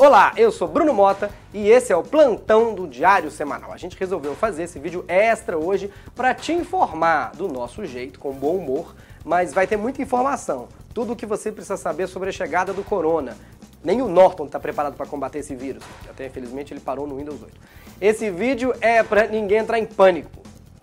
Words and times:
Olá, 0.00 0.32
eu 0.36 0.52
sou 0.52 0.68
Bruno 0.68 0.94
Mota 0.94 1.28
e 1.52 1.68
esse 1.68 1.92
é 1.92 1.96
o 1.96 2.04
plantão 2.04 2.72
do 2.72 2.86
Diário 2.86 3.32
Semanal. 3.32 3.72
A 3.72 3.76
gente 3.76 3.98
resolveu 3.98 4.32
fazer 4.32 4.62
esse 4.62 4.78
vídeo 4.78 5.04
extra 5.08 5.58
hoje 5.58 5.90
para 6.14 6.32
te 6.32 6.52
informar 6.52 7.32
do 7.32 7.48
nosso 7.48 7.84
jeito, 7.84 8.20
com 8.20 8.32
bom 8.32 8.54
humor, 8.54 8.94
mas 9.24 9.52
vai 9.52 9.66
ter 9.66 9.76
muita 9.76 10.00
informação. 10.00 10.68
Tudo 10.94 11.14
o 11.14 11.16
que 11.16 11.26
você 11.26 11.50
precisa 11.50 11.76
saber 11.76 12.06
sobre 12.06 12.28
a 12.28 12.32
chegada 12.32 12.72
do 12.72 12.84
corona. 12.84 13.36
Nem 13.82 14.00
o 14.00 14.06
Norton 14.06 14.46
está 14.46 14.60
preparado 14.60 14.94
para 14.94 15.04
combater 15.04 15.40
esse 15.40 15.56
vírus. 15.56 15.82
Até 16.08 16.26
infelizmente 16.26 16.72
ele 16.72 16.80
parou 16.80 17.04
no 17.04 17.16
Windows 17.16 17.42
8. 17.42 17.54
Esse 18.00 18.30
vídeo 18.30 18.72
é 18.80 19.02
para 19.02 19.26
ninguém 19.26 19.58
entrar 19.58 19.80
em 19.80 19.86
pânico. 19.86 20.30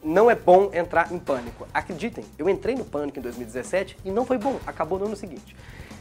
Não 0.03 0.29
é 0.29 0.35
bom 0.35 0.69
entrar 0.73 1.13
em 1.13 1.19
pânico. 1.19 1.65
Acreditem, 1.73 2.25
eu 2.37 2.49
entrei 2.49 2.75
no 2.75 2.83
pânico 2.83 3.17
em 3.17 3.21
2017 3.21 3.97
e 4.03 4.11
não 4.11 4.25
foi 4.25 4.37
bom. 4.37 4.59
Acabou 4.67 4.99
no 4.99 5.05
ano 5.05 5.15
seguinte. 5.15 5.55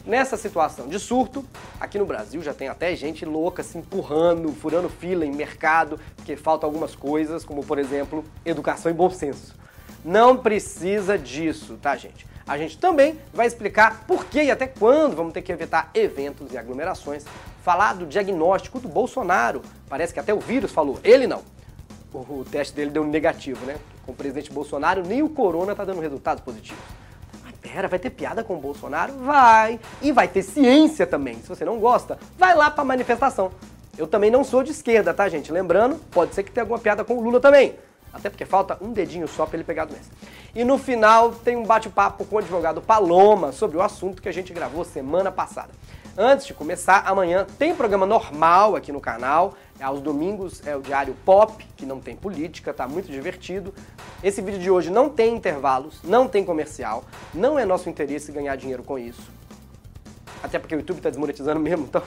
Nessa 0.07 0.37
situação 0.37 0.87
de 0.87 0.99
surto, 0.99 1.43
aqui 1.81 1.99
no 1.99 2.05
Brasil 2.05 2.43
já 2.43 2.53
tem 2.53 2.69
até 2.69 2.95
gente 2.95 3.25
louca 3.25 3.63
se 3.63 3.79
empurrando, 3.79 4.53
furando 4.53 4.87
fila 4.91 5.25
em 5.25 5.33
mercado, 5.33 5.99
porque 6.15 6.37
faltam 6.37 6.69
algumas 6.69 6.95
coisas, 6.95 7.43
como 7.43 7.65
por 7.65 7.79
exemplo, 7.79 8.23
educação 8.45 8.91
e 8.91 8.95
bom 8.95 9.09
senso. 9.09 9.55
Não 10.05 10.37
precisa 10.37 11.17
disso, 11.17 11.79
tá, 11.81 11.97
gente? 11.97 12.27
A 12.47 12.59
gente 12.59 12.77
também 12.77 13.19
vai 13.33 13.47
explicar 13.47 14.05
por 14.07 14.27
que 14.27 14.43
e 14.43 14.51
até 14.51 14.67
quando 14.67 15.17
vamos 15.17 15.33
ter 15.33 15.41
que 15.41 15.51
evitar 15.51 15.89
eventos 15.95 16.53
e 16.53 16.59
aglomerações, 16.59 17.25
falar 17.63 17.95
do 17.95 18.05
diagnóstico 18.05 18.79
do 18.79 18.89
Bolsonaro. 18.89 19.63
Parece 19.89 20.13
que 20.13 20.21
até 20.21 20.35
o 20.35 20.39
vírus 20.39 20.71
falou, 20.71 21.01
ele 21.03 21.27
não. 21.27 21.41
O 22.13 22.45
teste 22.45 22.75
dele 22.75 22.91
deu 22.91 23.05
negativo, 23.05 23.65
né? 23.65 23.77
Com 24.05 24.13
o 24.13 24.15
presidente 24.15 24.53
Bolsonaro, 24.53 25.03
nem 25.03 25.23
o 25.23 25.31
corona 25.31 25.75
tá 25.75 25.83
dando 25.83 26.03
resultados 26.03 26.45
positivos. 26.45 26.85
Pera, 27.75 27.89
vai 27.89 27.99
ter 27.99 28.11
piada 28.11 28.45
com 28.45 28.55
o 28.55 28.61
Bolsonaro? 28.61 29.15
Vai. 29.15 29.81
E 30.01 30.13
vai 30.13 30.29
ter 30.29 30.45
ciência 30.45 31.05
também. 31.09 31.35
Se 31.43 31.49
você 31.49 31.65
não 31.65 31.81
gosta, 31.81 32.17
vai 32.39 32.55
lá 32.55 32.71
pra 32.71 32.85
manifestação. 32.85 33.51
Eu 33.99 34.07
também 34.07 34.31
não 34.31 34.45
sou 34.45 34.63
de 34.63 34.71
esquerda, 34.71 35.13
tá, 35.13 35.29
gente? 35.29 35.51
Lembrando, 35.51 35.97
pode 36.13 36.37
ser 36.37 36.45
que 36.45 36.53
tenha 36.53 36.63
alguma 36.63 36.79
piada 36.79 37.03
com 37.03 37.15
o 37.15 37.21
Lula 37.21 37.41
também. 37.41 37.75
Até 38.13 38.31
porque 38.31 38.45
falta 38.45 38.79
um 38.81 38.93
dedinho 38.93 39.27
só 39.27 39.45
para 39.45 39.57
ele 39.57 39.65
pegar 39.65 39.83
a 39.83 39.87
doença. 39.87 40.09
E 40.55 40.63
no 40.63 40.79
final 40.79 41.33
tem 41.33 41.57
um 41.57 41.65
bate-papo 41.65 42.25
com 42.25 42.37
o 42.37 42.39
advogado 42.39 42.81
Paloma 42.81 43.51
sobre 43.51 43.77
o 43.77 43.83
assunto 43.83 44.23
que 44.23 44.29
a 44.29 44.33
gente 44.33 44.53
gravou 44.53 44.85
semana 44.85 45.33
passada. 45.33 45.71
Antes 46.17 46.47
de 46.47 46.55
começar, 46.55 47.03
amanhã 47.07 47.45
tem 47.59 47.75
programa 47.75 48.07
normal 48.07 48.77
aqui 48.77 48.93
no 48.93 49.01
canal. 49.01 49.55
Aos 49.81 50.01
domingos 50.01 50.65
é 50.65 50.77
o 50.77 50.81
Diário 50.81 51.17
Pop, 51.25 51.67
que 51.77 51.85
não 51.85 51.99
tem 51.99 52.15
política, 52.15 52.73
tá 52.73 52.87
muito 52.87 53.11
divertido. 53.11 53.75
Esse 54.23 54.41
vídeo 54.41 54.61
de 54.61 54.71
hoje 54.71 54.91
não 54.91 55.09
tem 55.09 55.35
intervalos, 55.35 55.99
não 56.05 56.29
tem 56.29 56.45
comercial, 56.45 57.03
não 57.35 57.59
é 57.59 57.65
nosso 57.65 57.91
interesse 57.91 58.31
ganhar 58.31 58.55
dinheiro 58.55 58.85
com 58.85 58.97
isso. 58.97 59.29
Até 60.41 60.57
porque 60.61 60.77
o 60.77 60.79
YouTube 60.79 60.99
está 60.99 61.11
desmonetizando 61.11 61.59
mesmo, 61.59 61.87
então 61.91 62.03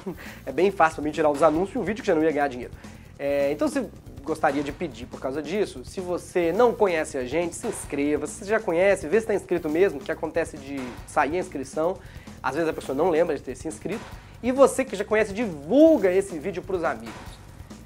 é 0.46 0.54
bem 0.54 0.72
fácil 0.72 0.96
para 0.96 1.04
mim 1.04 1.12
tirar 1.12 1.30
os 1.30 1.44
anúncios 1.44 1.76
e 1.76 1.78
um 1.78 1.84
vídeo 1.84 2.02
que 2.02 2.08
já 2.08 2.16
não 2.16 2.24
ia 2.24 2.32
ganhar 2.32 2.48
dinheiro. 2.48 2.72
É, 3.20 3.52
então, 3.52 3.68
se 3.68 3.90
gostaria 4.24 4.64
de 4.64 4.72
pedir 4.72 5.06
por 5.06 5.20
causa 5.20 5.42
disso, 5.42 5.84
se 5.84 6.00
você 6.00 6.54
não 6.54 6.74
conhece 6.74 7.18
a 7.18 7.26
gente, 7.26 7.56
se 7.56 7.68
inscreva. 7.68 8.26
Se 8.26 8.46
você 8.46 8.52
já 8.52 8.60
conhece, 8.60 9.06
vê 9.08 9.18
se 9.18 9.24
está 9.24 9.34
inscrito 9.34 9.70
mesmo, 9.70 10.00
que 10.00 10.12
acontece 10.12 10.58
de 10.58 10.80
sair 11.06 11.36
a 11.36 11.40
inscrição. 11.40 11.98
Às 12.42 12.56
vezes 12.56 12.70
a 12.70 12.74
pessoa 12.74 12.96
não 12.96 13.10
lembra 13.10 13.36
de 13.36 13.42
ter 13.42 13.56
se 13.56 13.68
inscrito. 13.68 14.04
E 14.42 14.52
você 14.52 14.86
que 14.86 14.96
já 14.96 15.04
conhece, 15.04 15.34
divulga 15.34 16.12
esse 16.12 16.38
vídeo 16.38 16.62
para 16.62 16.76
os 16.76 16.84
amigos. 16.84 17.14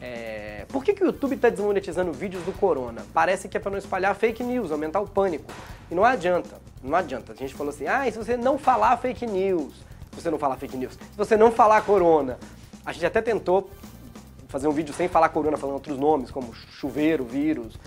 É... 0.02 0.66
Por 0.69 0.83
que, 0.83 0.94
que 0.94 1.03
o 1.03 1.07
YouTube 1.07 1.35
está 1.35 1.49
desmonetizando 1.49 2.11
vídeos 2.11 2.44
do 2.44 2.52
corona? 2.52 3.03
Parece 3.13 3.47
que 3.47 3.57
é 3.57 3.59
para 3.59 3.72
não 3.72 3.77
espalhar 3.77 4.16
fake 4.16 4.44
news, 4.44 4.72
aumentar 4.72 5.02
o 5.02 5.07
pânico. 5.07 5.52
E 5.89 5.95
não 5.95 6.03
adianta, 6.03 6.55
não 6.83 6.97
adianta. 6.97 7.33
A 7.33 7.35
gente 7.35 7.53
falou 7.53 7.73
assim, 7.73 7.88
ah, 7.88 8.07
e 8.07 8.11
se 8.11 8.17
você 8.17 8.38
não 8.38 8.57
falar 8.57 8.97
fake 8.97 9.25
news, 9.25 9.73
se 10.11 10.22
você 10.22 10.29
não 10.29 10.39
falar 10.39 10.57
fake 10.57 10.77
news, 10.77 10.94
se 10.94 11.17
você 11.17 11.38
não 11.38 11.52
falar 11.52 11.81
corona, 11.81 12.38
a 12.85 12.91
gente 12.91 13.05
até 13.05 13.22
tentou 13.22 13.69
fazer 14.47 14.67
um 14.67 14.72
vídeo 14.72 14.94
sem 14.94 15.07
falar 15.07 15.29
corona, 15.29 15.55
falando 15.55 15.75
outros 15.75 15.97
nomes, 15.97 16.29
como 16.29 16.53
chuveiro, 16.53 17.23
vírus, 17.23 17.79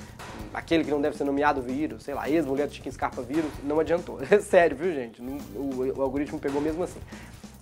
aquele 0.52 0.84
que 0.84 0.90
não 0.90 1.00
deve 1.00 1.16
ser 1.16 1.24
nomeado 1.24 1.60
vírus, 1.60 2.04
sei 2.04 2.14
lá, 2.14 2.28
ex-mulher 2.28 2.66
do 2.66 2.74
Chiquinho 2.74 2.92
Scarpa 2.92 3.22
vírus, 3.22 3.50
não 3.62 3.80
adiantou. 3.80 4.18
É 4.30 4.40
sério, 4.40 4.76
viu, 4.76 4.92
gente? 4.92 5.20
O, 5.22 5.98
o 5.98 6.02
algoritmo 6.02 6.38
pegou 6.38 6.60
mesmo 6.60 6.82
assim. 6.82 7.00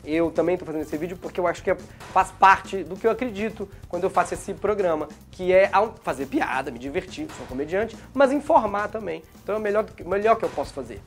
Eu 0.04 0.32
também 0.32 0.54
estou 0.54 0.66
fazendo 0.66 0.82
esse 0.82 0.96
vídeo 0.96 1.16
porque 1.16 1.38
eu 1.38 1.46
acho 1.46 1.62
que 1.62 1.70
é, 1.70 1.76
faz 2.12 2.32
parte 2.32 2.82
do 2.82 2.96
que 2.96 3.06
eu 3.06 3.10
acredito 3.10 3.68
quando 3.88 4.04
eu 4.04 4.10
faço 4.10 4.34
esse 4.34 4.52
programa, 4.52 5.08
que 5.30 5.52
é 5.52 5.70
fazer 6.02 6.26
piada, 6.26 6.70
me 6.70 6.78
divertir, 6.78 7.28
sou 7.36 7.46
comediante, 7.46 7.96
mas 8.12 8.32
informar 8.32 8.88
também. 8.88 9.22
Então 9.42 9.54
é 9.54 9.58
o 9.58 9.60
melhor, 9.60 9.86
melhor 10.04 10.36
que 10.36 10.44
eu 10.44 10.48
posso 10.48 10.72
fazer. 10.72 11.00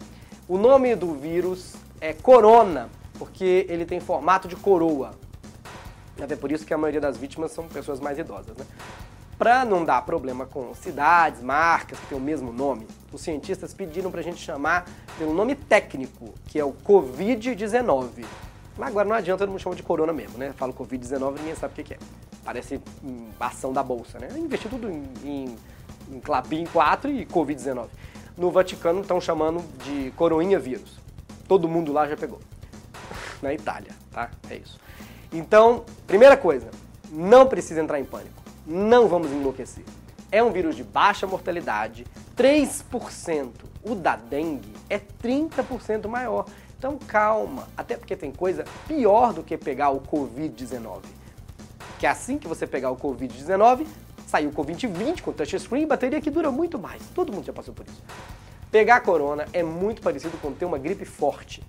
O 0.47 0.57
nome 0.57 0.95
do 0.95 1.13
vírus 1.13 1.75
é 1.99 2.13
Corona, 2.13 2.89
porque 3.17 3.65
ele 3.67 3.85
tem 3.85 3.99
formato 3.99 4.47
de 4.47 4.55
coroa. 4.55 5.11
Até 6.21 6.35
por 6.35 6.51
isso 6.51 6.65
que 6.65 6.73
a 6.73 6.77
maioria 6.77 7.01
das 7.01 7.17
vítimas 7.17 7.51
são 7.51 7.67
pessoas 7.67 7.99
mais 7.99 8.17
idosas. 8.17 8.55
Né? 8.55 8.65
Para 9.37 9.65
não 9.65 9.83
dar 9.83 10.01
problema 10.03 10.45
com 10.45 10.73
cidades, 10.73 11.41
marcas 11.41 11.99
que 11.99 12.07
têm 12.07 12.17
o 12.17 12.21
mesmo 12.21 12.53
nome, 12.53 12.87
os 13.11 13.21
cientistas 13.21 13.73
pediram 13.73 14.09
para 14.09 14.21
a 14.21 14.23
gente 14.23 14.37
chamar 14.37 14.85
pelo 15.17 15.33
nome 15.33 15.55
técnico, 15.55 16.33
que 16.47 16.57
é 16.57 16.63
o 16.63 16.71
Covid-19. 16.71 18.25
Mas 18.77 18.89
agora 18.89 19.07
não 19.07 19.15
adianta, 19.15 19.39
todo 19.39 19.49
mundo 19.49 19.59
chama 19.59 19.75
de 19.75 19.83
corona 19.83 20.13
mesmo, 20.13 20.37
né? 20.37 20.53
Fala 20.53 20.71
Covid-19 20.71 21.39
ninguém 21.39 21.55
sabe 21.55 21.81
o 21.81 21.83
que 21.83 21.93
é. 21.93 21.97
Parece 22.45 22.79
ação 23.39 23.73
da 23.73 23.83
bolsa, 23.83 24.19
né? 24.19 24.29
Investir 24.37 24.69
tudo 24.69 24.89
em, 24.89 25.03
em, 25.23 25.55
em 26.11 26.19
Clapin 26.19 26.65
4 26.65 27.11
e 27.11 27.25
Covid-19. 27.25 27.87
No 28.37 28.51
Vaticano 28.51 29.01
estão 29.01 29.19
chamando 29.19 29.61
de 29.83 30.11
coroinha 30.11 30.59
vírus. 30.59 30.97
Todo 31.47 31.67
mundo 31.67 31.91
lá 31.91 32.07
já 32.07 32.15
pegou. 32.15 32.39
Na 33.41 33.53
Itália, 33.53 33.91
tá? 34.11 34.29
É 34.49 34.55
isso. 34.55 34.79
Então, 35.31 35.83
primeira 36.07 36.37
coisa, 36.37 36.69
não 37.11 37.47
precisa 37.47 37.81
entrar 37.81 37.99
em 37.99 38.05
pânico. 38.05 38.44
Não 38.65 39.07
vamos 39.07 39.31
enlouquecer. 39.31 39.83
É 40.31 40.43
um 40.43 40.51
vírus 40.51 40.75
de 40.75 40.83
baixa 40.83 41.27
mortalidade, 41.27 42.05
3%. 42.35 43.51
O 43.83 43.93
da 43.93 44.15
dengue 44.15 44.73
é 44.89 44.99
30% 44.99 46.07
maior. 46.07 46.45
Então 46.77 46.97
calma, 46.97 47.67
até 47.77 47.95
porque 47.95 48.15
tem 48.15 48.31
coisa 48.31 48.65
pior 48.87 49.33
do 49.33 49.43
que 49.43 49.57
pegar 49.57 49.91
o 49.91 50.01
Covid-19. 50.01 51.01
Que 51.99 52.07
assim 52.07 52.37
que 52.37 52.47
você 52.47 52.65
pegar 52.65 52.89
o 52.89 52.97
Covid-19, 52.97 53.85
saiu 54.25 54.49
o 54.49 54.53
Covid-20 54.53 55.21
com 55.21 55.31
touchscreen 55.31 55.83
e 55.83 55.85
bateria 55.85 56.19
que 56.19 56.31
dura 56.31 56.51
muito 56.51 56.79
mais. 56.79 57.01
Todo 57.13 57.31
mundo 57.31 57.45
já 57.45 57.53
passou 57.53 57.73
por 57.73 57.85
isso. 57.87 58.01
Pegar 58.71 59.01
corona 59.01 59.47
é 59.53 59.61
muito 59.61 60.01
parecido 60.01 60.37
com 60.39 60.51
ter 60.51 60.65
uma 60.65 60.79
gripe 60.79 61.05
forte. 61.05 61.63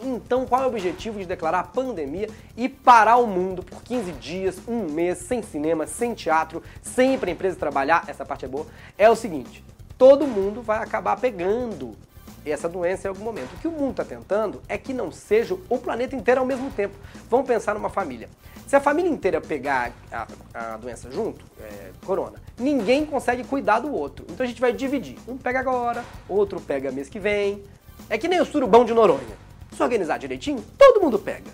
Então, 0.00 0.46
qual 0.46 0.62
é 0.62 0.64
o 0.64 0.68
objetivo 0.68 1.18
de 1.18 1.26
declarar 1.26 1.60
a 1.60 1.64
pandemia 1.64 2.28
e 2.56 2.68
parar 2.68 3.16
o 3.16 3.26
mundo 3.26 3.62
por 3.62 3.82
15 3.82 4.12
dias, 4.12 4.60
um 4.68 4.90
mês, 4.90 5.18
sem 5.18 5.42
cinema, 5.42 5.86
sem 5.86 6.14
teatro, 6.14 6.62
sem 6.82 7.14
ir 7.14 7.18
pra 7.18 7.30
empresa 7.30 7.56
trabalhar? 7.56 8.04
Essa 8.06 8.24
parte 8.24 8.44
é 8.44 8.48
boa. 8.48 8.66
É 8.98 9.08
o 9.08 9.16
seguinte: 9.16 9.64
todo 9.96 10.26
mundo 10.26 10.62
vai 10.62 10.78
acabar 10.78 11.18
pegando 11.18 11.96
essa 12.44 12.68
doença 12.68 13.06
em 13.06 13.10
algum 13.10 13.24
momento. 13.24 13.52
O 13.54 13.58
que 13.58 13.68
o 13.68 13.72
mundo 13.72 13.90
está 13.90 14.04
tentando 14.04 14.62
é 14.68 14.78
que 14.78 14.92
não 14.92 15.10
seja 15.10 15.54
o 15.68 15.78
planeta 15.78 16.14
inteiro 16.14 16.40
ao 16.40 16.46
mesmo 16.46 16.70
tempo. 16.70 16.96
Vamos 17.28 17.46
pensar 17.46 17.74
numa 17.74 17.90
família. 17.90 18.28
Se 18.66 18.74
a 18.74 18.80
família 18.80 19.10
inteira 19.10 19.40
pegar 19.40 19.92
a, 20.12 20.26
a 20.54 20.76
doença 20.76 21.10
junto, 21.10 21.44
é, 21.60 21.90
corona, 22.04 22.40
ninguém 22.58 23.06
consegue 23.06 23.44
cuidar 23.44 23.80
do 23.80 23.92
outro. 23.92 24.26
Então 24.28 24.44
a 24.44 24.48
gente 24.48 24.60
vai 24.60 24.72
dividir. 24.72 25.16
Um 25.26 25.36
pega 25.36 25.60
agora, 25.60 26.04
outro 26.28 26.60
pega 26.60 26.90
mês 26.90 27.08
que 27.08 27.18
vem. 27.18 27.62
É 28.10 28.18
que 28.18 28.28
nem 28.28 28.40
o 28.40 28.44
surubão 28.44 28.84
de 28.84 28.92
Noronha. 28.92 29.45
Se 29.72 29.82
organizar 29.82 30.18
direitinho, 30.18 30.64
todo 30.78 31.00
mundo 31.00 31.18
pega. 31.18 31.50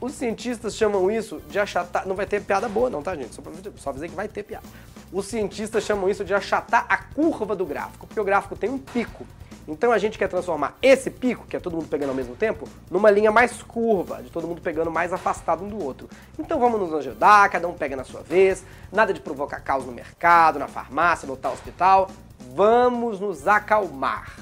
Os 0.00 0.12
cientistas 0.12 0.76
chamam 0.76 1.10
isso 1.10 1.42
de 1.48 1.58
achatar. 1.58 2.06
Não 2.06 2.14
vai 2.14 2.26
ter 2.26 2.40
piada 2.42 2.68
boa, 2.68 2.88
não, 2.88 3.02
tá, 3.02 3.16
gente? 3.16 3.34
Só, 3.34 3.42
pra, 3.42 3.52
só 3.76 3.92
dizer 3.92 4.08
que 4.08 4.14
vai 4.14 4.28
ter 4.28 4.44
piada. 4.44 4.64
Os 5.12 5.26
cientistas 5.26 5.84
chamam 5.84 6.08
isso 6.08 6.24
de 6.24 6.34
achatar 6.34 6.86
a 6.88 6.96
curva 6.96 7.56
do 7.56 7.66
gráfico, 7.66 8.06
porque 8.06 8.20
o 8.20 8.24
gráfico 8.24 8.54
tem 8.54 8.70
um 8.70 8.78
pico. 8.78 9.26
Então 9.66 9.92
a 9.92 9.98
gente 9.98 10.18
quer 10.18 10.28
transformar 10.28 10.76
esse 10.80 11.10
pico, 11.10 11.46
que 11.46 11.54
é 11.54 11.60
todo 11.60 11.76
mundo 11.76 11.88
pegando 11.88 12.08
ao 12.08 12.14
mesmo 12.14 12.34
tempo, 12.34 12.66
numa 12.90 13.10
linha 13.10 13.30
mais 13.30 13.62
curva, 13.62 14.22
de 14.22 14.30
todo 14.30 14.46
mundo 14.46 14.62
pegando 14.62 14.90
mais 14.90 15.12
afastado 15.12 15.62
um 15.62 15.68
do 15.68 15.84
outro. 15.84 16.08
Então 16.38 16.58
vamos 16.58 16.80
nos 16.80 16.94
ajudar, 16.94 17.50
cada 17.50 17.68
um 17.68 17.74
pega 17.74 17.94
na 17.94 18.04
sua 18.04 18.22
vez, 18.22 18.64
nada 18.90 19.12
de 19.12 19.20
provocar 19.20 19.60
caos 19.60 19.84
no 19.84 19.92
mercado, 19.92 20.58
na 20.58 20.68
farmácia, 20.68 21.28
no 21.28 21.36
tal 21.36 21.52
hospital. 21.52 22.10
Vamos 22.54 23.20
nos 23.20 23.46
acalmar. 23.46 24.36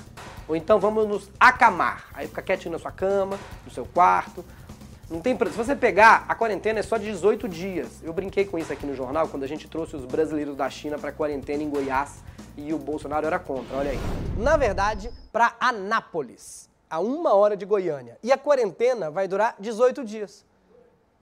Ou 0.48 0.54
então 0.54 0.78
vamos 0.78 1.06
nos 1.06 1.30
acamar. 1.38 2.08
Aí 2.14 2.28
fica 2.28 2.42
quietinho 2.42 2.72
na 2.72 2.78
sua 2.78 2.92
cama, 2.92 3.38
no 3.64 3.70
seu 3.70 3.84
quarto. 3.84 4.44
Não 5.08 5.20
tem, 5.20 5.36
se 5.38 5.56
você 5.56 5.76
pegar, 5.76 6.24
a 6.28 6.34
quarentena 6.34 6.80
é 6.80 6.82
só 6.82 6.96
de 6.96 7.04
18 7.04 7.48
dias. 7.48 8.02
Eu 8.02 8.12
brinquei 8.12 8.44
com 8.44 8.58
isso 8.58 8.72
aqui 8.72 8.84
no 8.84 8.94
jornal 8.94 9.28
quando 9.28 9.44
a 9.44 9.46
gente 9.46 9.68
trouxe 9.68 9.94
os 9.94 10.04
brasileiros 10.04 10.56
da 10.56 10.68
China 10.68 10.98
para 10.98 11.12
quarentena 11.12 11.62
em 11.62 11.70
Goiás 11.70 12.24
e 12.56 12.72
o 12.72 12.78
Bolsonaro 12.78 13.26
era 13.26 13.38
contra. 13.38 13.76
Olha 13.76 13.90
aí. 13.92 13.98
Na 14.36 14.56
verdade, 14.56 15.10
para 15.30 15.54
Anápolis, 15.60 16.68
a 16.90 16.98
uma 16.98 17.34
hora 17.34 17.56
de 17.56 17.64
Goiânia. 17.64 18.18
E 18.22 18.32
a 18.32 18.38
quarentena 18.38 19.10
vai 19.10 19.28
durar 19.28 19.54
18 19.60 20.04
dias. 20.04 20.44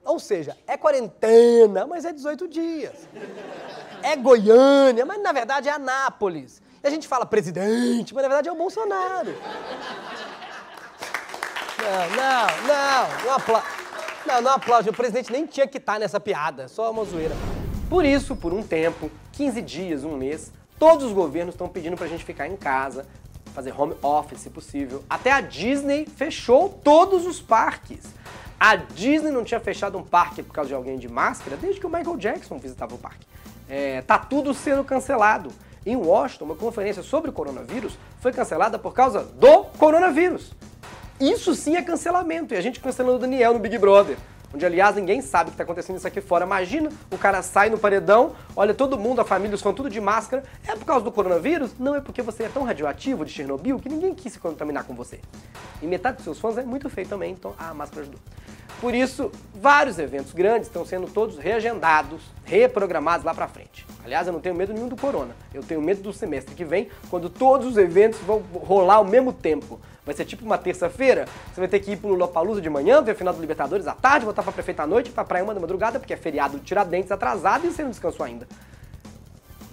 Ou 0.03 0.19
seja, 0.19 0.55
é 0.67 0.77
quarentena, 0.77 1.85
mas 1.85 2.05
é 2.05 2.13
18 2.13 2.47
dias. 2.47 3.07
É 4.03 4.15
Goiânia, 4.15 5.05
mas 5.05 5.21
na 5.21 5.31
verdade 5.31 5.67
é 5.67 5.71
Anápolis. 5.71 6.61
E 6.85 6.87
a 6.87 6.91
gente 6.91 7.07
fala 7.07 7.25
presidente, 7.25 8.13
mas 8.13 8.21
na 8.21 8.29
verdade 8.29 8.47
é 8.47 8.51
o 8.51 8.55
Bolsonaro. 8.55 9.33
Não, 11.79 12.09
não, 12.15 12.67
não, 12.67 13.25
não 13.25 13.33
apla... 13.33 13.63
Não, 14.23 14.41
não 14.41 14.51
aplaude. 14.51 14.89
O 14.89 14.93
presidente 14.93 15.31
nem 15.31 15.47
tinha 15.47 15.65
que 15.65 15.79
estar 15.79 15.99
nessa 15.99 16.19
piada. 16.19 16.67
Só 16.67 16.91
uma 16.91 17.03
zoeira. 17.03 17.35
Por 17.89 18.05
isso, 18.05 18.35
por 18.35 18.53
um 18.53 18.61
tempo, 18.61 19.09
15 19.31 19.63
dias, 19.63 20.03
um 20.03 20.15
mês, 20.15 20.53
todos 20.77 21.05
os 21.05 21.11
governos 21.11 21.55
estão 21.55 21.67
pedindo 21.67 21.97
pra 21.97 22.05
gente 22.05 22.23
ficar 22.23 22.47
em 22.47 22.55
casa, 22.55 23.07
fazer 23.55 23.73
home 23.75 23.95
office, 24.03 24.41
se 24.41 24.51
possível. 24.51 25.03
Até 25.09 25.31
a 25.31 25.41
Disney 25.41 26.05
fechou 26.05 26.69
todos 26.69 27.25
os 27.25 27.41
parques. 27.41 28.03
A 28.59 28.75
Disney 28.75 29.31
não 29.31 29.43
tinha 29.43 29.59
fechado 29.59 29.97
um 29.97 30.03
parque 30.03 30.43
por 30.43 30.53
causa 30.53 30.67
de 30.67 30.75
alguém 30.75 30.99
de 30.99 31.07
máscara 31.07 31.57
desde 31.57 31.79
que 31.79 31.87
o 31.87 31.89
Michael 31.89 32.17
Jackson 32.17 32.59
visitava 32.59 32.93
o 32.93 32.99
parque. 32.99 33.25
É, 33.67 34.03
tá 34.03 34.19
tudo 34.19 34.53
sendo 34.53 34.83
cancelado. 34.83 35.51
Em 35.85 35.95
Washington, 35.95 36.45
uma 36.45 36.55
conferência 36.55 37.03
sobre 37.03 37.29
o 37.29 37.33
coronavírus 37.33 37.95
foi 38.19 38.33
cancelada 38.33 38.79
por 38.79 38.91
causa 38.91 39.23
do 39.23 39.65
coronavírus. 39.77 40.51
Isso 41.19 41.53
sim 41.53 41.75
é 41.75 41.81
cancelamento. 41.83 42.55
E 42.55 42.57
a 42.57 42.61
gente 42.61 42.79
cancelando 42.79 43.17
o 43.17 43.19
Daniel 43.19 43.53
no 43.53 43.59
Big 43.59 43.77
Brother. 43.77 44.17
Onde, 44.51 44.65
aliás, 44.65 44.95
ninguém 44.95 45.21
sabe 45.21 45.49
o 45.49 45.51
que 45.51 45.53
está 45.53 45.63
acontecendo 45.63 45.97
isso 45.97 46.07
aqui 46.07 46.21
fora. 46.21 46.43
Imagina, 46.43 46.89
o 47.11 47.17
cara 47.19 47.43
sai 47.43 47.69
no 47.69 47.77
paredão, 47.77 48.35
olha 48.55 48.73
todo 48.73 48.97
mundo, 48.97 49.21
a 49.21 49.25
família, 49.25 49.53
os 49.53 49.61
fãs, 49.61 49.75
tudo 49.75 49.89
de 49.89 50.01
máscara. 50.01 50.43
É 50.67 50.75
por 50.75 50.85
causa 50.85 51.05
do 51.05 51.11
coronavírus? 51.11 51.77
Não, 51.77 51.93
é 51.93 52.01
porque 52.01 52.23
você 52.23 52.43
é 52.43 52.49
tão 52.49 52.63
radioativo 52.63 53.23
de 53.23 53.31
Chernobyl 53.31 53.77
que 53.77 53.87
ninguém 53.87 54.15
quis 54.15 54.33
se 54.33 54.39
contaminar 54.39 54.85
com 54.85 54.95
você. 54.95 55.19
E 55.83 55.85
metade 55.85 56.15
dos 56.15 56.23
seus 56.23 56.39
fãs 56.39 56.57
é 56.57 56.63
muito 56.63 56.89
feio 56.89 57.07
também, 57.07 57.33
então 57.33 57.53
a 57.59 57.73
máscara 57.75 58.01
ajudou. 58.01 58.19
Por 58.81 58.93
isso, 58.93 59.31
vários 59.53 59.97
eventos 59.97 60.33
grandes 60.33 60.67
estão 60.67 60.85
sendo 60.85 61.07
todos 61.07 61.37
reagendados, 61.37 62.21
reprogramados 62.43 63.25
lá 63.25 63.33
para 63.33 63.47
frente. 63.47 63.85
Aliás, 64.03 64.27
eu 64.27 64.33
não 64.33 64.39
tenho 64.39 64.53
medo 64.53 64.73
nenhum 64.73 64.87
do 64.87 64.95
corona. 64.95 65.35
Eu 65.53 65.63
tenho 65.63 65.81
medo 65.81 66.01
do 66.01 66.13
semestre 66.13 66.53
que 66.53 66.65
vem, 66.65 66.89
quando 67.09 67.29
todos 67.29 67.65
os 67.67 67.77
eventos 67.77 68.19
vão 68.19 68.43
rolar 68.53 68.95
ao 68.95 69.05
mesmo 69.05 69.31
tempo. 69.33 69.79
Vai 70.05 70.13
ser 70.13 70.25
tipo 70.25 70.45
uma 70.45 70.57
terça-feira, 70.57 71.25
você 71.51 71.59
vai 71.59 71.67
ter 71.67 71.79
que 71.79 71.93
ir 71.93 71.97
pro 71.97 72.09
Lollapalooza 72.09 72.61
de 72.61 72.69
manhã, 72.69 73.01
ver 73.01 73.13
o 73.13 73.15
final 73.15 73.33
do 73.33 73.41
Libertadores 73.41 73.87
à 73.87 73.93
tarde, 73.93 74.25
voltar 74.25 74.43
pra 74.43 74.51
prefeita 74.51 74.83
à 74.83 74.87
noite, 74.87 75.09
pra 75.09 75.23
praia 75.23 75.43
uma 75.43 75.53
da 75.53 75.59
madrugada, 75.59 75.99
porque 75.99 76.13
é 76.13 76.17
feriado 76.17 76.59
de 76.59 76.65
Tiradentes 76.65 77.11
atrasado 77.11 77.65
e 77.65 77.71
você 77.71 77.81
não 77.81 77.89
descansou 77.89 78.23
ainda. 78.23 78.47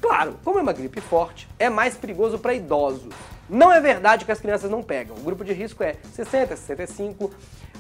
Claro, 0.00 0.38
como 0.42 0.58
é 0.58 0.62
uma 0.62 0.72
gripe 0.72 1.00
forte, 1.00 1.46
é 1.58 1.68
mais 1.68 1.96
perigoso 1.96 2.38
para 2.38 2.54
idosos. 2.54 3.12
Não 3.48 3.70
é 3.70 3.80
verdade 3.80 4.24
que 4.24 4.32
as 4.32 4.40
crianças 4.40 4.70
não 4.70 4.82
pegam. 4.82 5.14
O 5.16 5.20
grupo 5.20 5.44
de 5.44 5.52
risco 5.52 5.82
é 5.82 5.96
60, 6.14 6.56
65. 6.56 7.30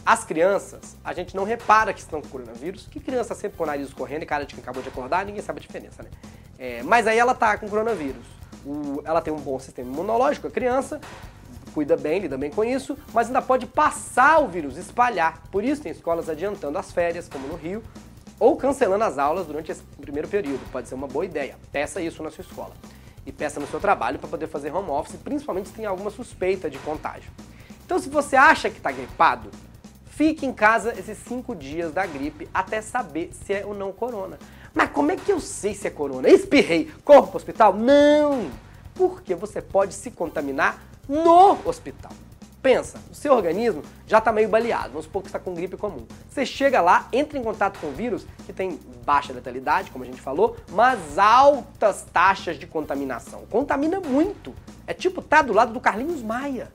As 0.04 0.24
crianças, 0.24 0.96
a 1.04 1.12
gente 1.12 1.36
não 1.36 1.44
repara 1.44 1.92
que 1.92 2.00
estão 2.00 2.20
com 2.20 2.28
coronavírus, 2.28 2.88
que 2.90 2.98
criança 2.98 3.34
sempre 3.36 3.56
com 3.56 3.62
o 3.62 3.66
nariz 3.66 3.92
correndo 3.94 4.24
e 4.24 4.26
cara 4.26 4.44
de 4.44 4.54
quem 4.54 4.62
acabou 4.62 4.82
de 4.82 4.88
acordar, 4.88 5.24
ninguém 5.24 5.40
sabe 5.40 5.60
a 5.60 5.62
diferença, 5.62 6.02
né? 6.02 6.10
É, 6.58 6.82
mas 6.82 7.06
aí 7.06 7.18
ela 7.18 7.34
tá 7.34 7.56
com 7.56 7.68
coronavírus. 7.68 8.24
O, 8.66 9.00
ela 9.04 9.20
tem 9.20 9.32
um 9.32 9.38
bom 9.38 9.58
sistema 9.60 9.90
imunológico, 9.90 10.48
a 10.48 10.50
criança, 10.50 11.00
cuida 11.72 11.96
bem, 11.96 12.20
lida 12.20 12.36
bem 12.36 12.50
com 12.50 12.64
isso, 12.64 12.98
mas 13.12 13.28
ainda 13.28 13.40
pode 13.40 13.66
passar 13.66 14.40
o 14.40 14.48
vírus, 14.48 14.76
espalhar. 14.76 15.40
Por 15.52 15.62
isso 15.62 15.82
tem 15.82 15.92
escolas 15.92 16.28
adiantando 16.28 16.78
as 16.78 16.90
férias, 16.90 17.28
como 17.28 17.46
no 17.46 17.54
Rio, 17.54 17.82
ou 18.40 18.56
cancelando 18.56 19.04
as 19.04 19.18
aulas 19.18 19.46
durante 19.46 19.70
esse 19.70 19.82
primeiro 20.00 20.26
período. 20.26 20.60
Pode 20.72 20.88
ser 20.88 20.96
uma 20.96 21.06
boa 21.06 21.24
ideia. 21.24 21.56
Peça 21.70 22.00
isso 22.00 22.22
na 22.24 22.30
sua 22.30 22.42
escola. 22.42 22.72
E 23.24 23.30
peça 23.30 23.60
no 23.60 23.68
seu 23.68 23.78
trabalho 23.78 24.18
para 24.18 24.28
poder 24.28 24.48
fazer 24.48 24.74
home 24.74 24.90
office, 24.90 25.14
principalmente 25.14 25.68
se 25.68 25.74
tem 25.74 25.86
alguma 25.86 26.10
suspeita 26.10 26.68
de 26.68 26.76
contágio. 26.78 27.30
Então, 27.84 28.00
se 28.00 28.08
você 28.08 28.34
acha 28.34 28.68
que 28.68 28.78
está 28.78 28.90
gripado, 28.90 29.48
Fique 30.14 30.44
em 30.44 30.52
casa 30.52 30.92
esses 30.92 31.16
cinco 31.26 31.54
dias 31.54 31.90
da 31.90 32.04
gripe 32.04 32.46
até 32.52 32.82
saber 32.82 33.30
se 33.32 33.54
é 33.54 33.64
ou 33.64 33.74
não 33.74 33.92
corona. 33.92 34.38
Mas 34.74 34.90
como 34.90 35.10
é 35.10 35.16
que 35.16 35.32
eu 35.32 35.40
sei 35.40 35.74
se 35.74 35.86
é 35.86 35.90
corona? 35.90 36.28
Espirrei, 36.28 36.92
corro 37.02 37.28
para 37.28 37.32
o 37.32 37.36
hospital? 37.36 37.72
Não! 37.72 38.50
Porque 38.94 39.34
você 39.34 39.62
pode 39.62 39.94
se 39.94 40.10
contaminar 40.10 40.82
no 41.08 41.56
hospital. 41.64 42.12
Pensa, 42.60 42.98
o 43.10 43.14
seu 43.14 43.32
organismo 43.32 43.82
já 44.06 44.18
está 44.18 44.30
meio 44.30 44.50
baleado, 44.50 44.90
vamos 44.90 45.06
supor 45.06 45.22
que 45.22 45.28
está 45.28 45.38
com 45.38 45.54
gripe 45.54 45.78
comum. 45.78 46.06
Você 46.28 46.44
chega 46.44 46.82
lá, 46.82 47.08
entra 47.10 47.38
em 47.38 47.42
contato 47.42 47.80
com 47.80 47.86
o 47.86 47.92
vírus, 47.92 48.26
que 48.44 48.52
tem 48.52 48.78
baixa 49.06 49.32
letalidade, 49.32 49.90
como 49.90 50.04
a 50.04 50.06
gente 50.06 50.20
falou, 50.20 50.58
mas 50.72 51.18
altas 51.18 52.06
taxas 52.12 52.58
de 52.58 52.66
contaminação. 52.66 53.46
Contamina 53.50 53.98
muito. 53.98 54.54
É 54.86 54.92
tipo 54.92 55.22
tá 55.22 55.40
do 55.40 55.54
lado 55.54 55.72
do 55.72 55.80
Carlinhos 55.80 56.22
Maia. 56.22 56.70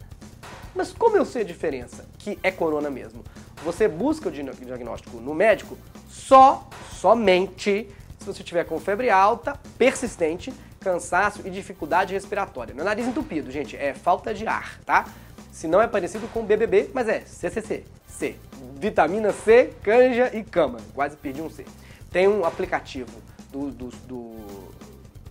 Mas 0.77 0.93
como 0.93 1.17
eu 1.17 1.25
sei 1.25 1.41
a 1.41 1.45
diferença 1.45 2.05
que 2.19 2.37
é 2.43 2.51
corona 2.51 2.87
mesmo? 2.87 3.23
Você 3.63 3.87
busca 3.87 4.29
o 4.29 4.31
diagnóstico 4.31 5.17
no 5.17 5.33
médico 5.33 5.75
só, 6.07 6.69
somente, 6.93 7.89
se 8.19 8.25
você 8.25 8.43
tiver 8.43 8.63
com 8.63 8.79
febre 8.79 9.09
alta, 9.09 9.59
persistente, 9.75 10.53
cansaço 10.79 11.41
e 11.43 11.49
dificuldade 11.49 12.13
respiratória. 12.13 12.73
É 12.73 12.83
nariz 12.83 13.07
entupido, 13.07 13.49
gente, 13.49 13.75
é 13.75 13.95
falta 13.95 14.35
de 14.35 14.45
ar, 14.45 14.79
tá? 14.85 15.07
Se 15.51 15.67
não 15.67 15.81
é 15.81 15.87
parecido 15.87 16.27
com 16.27 16.45
BBB, 16.45 16.91
mas 16.93 17.09
é 17.09 17.21
CCC, 17.21 17.83
C. 18.07 18.35
Vitamina 18.75 19.33
C, 19.33 19.73
canja 19.81 20.29
e 20.37 20.43
cama. 20.43 20.77
Quase 20.93 21.17
perdi 21.17 21.41
um 21.41 21.49
C. 21.49 21.65
Tem 22.11 22.27
um 22.27 22.45
aplicativo 22.45 23.19
do, 23.51 23.71
do, 23.71 23.87
do 24.07 24.35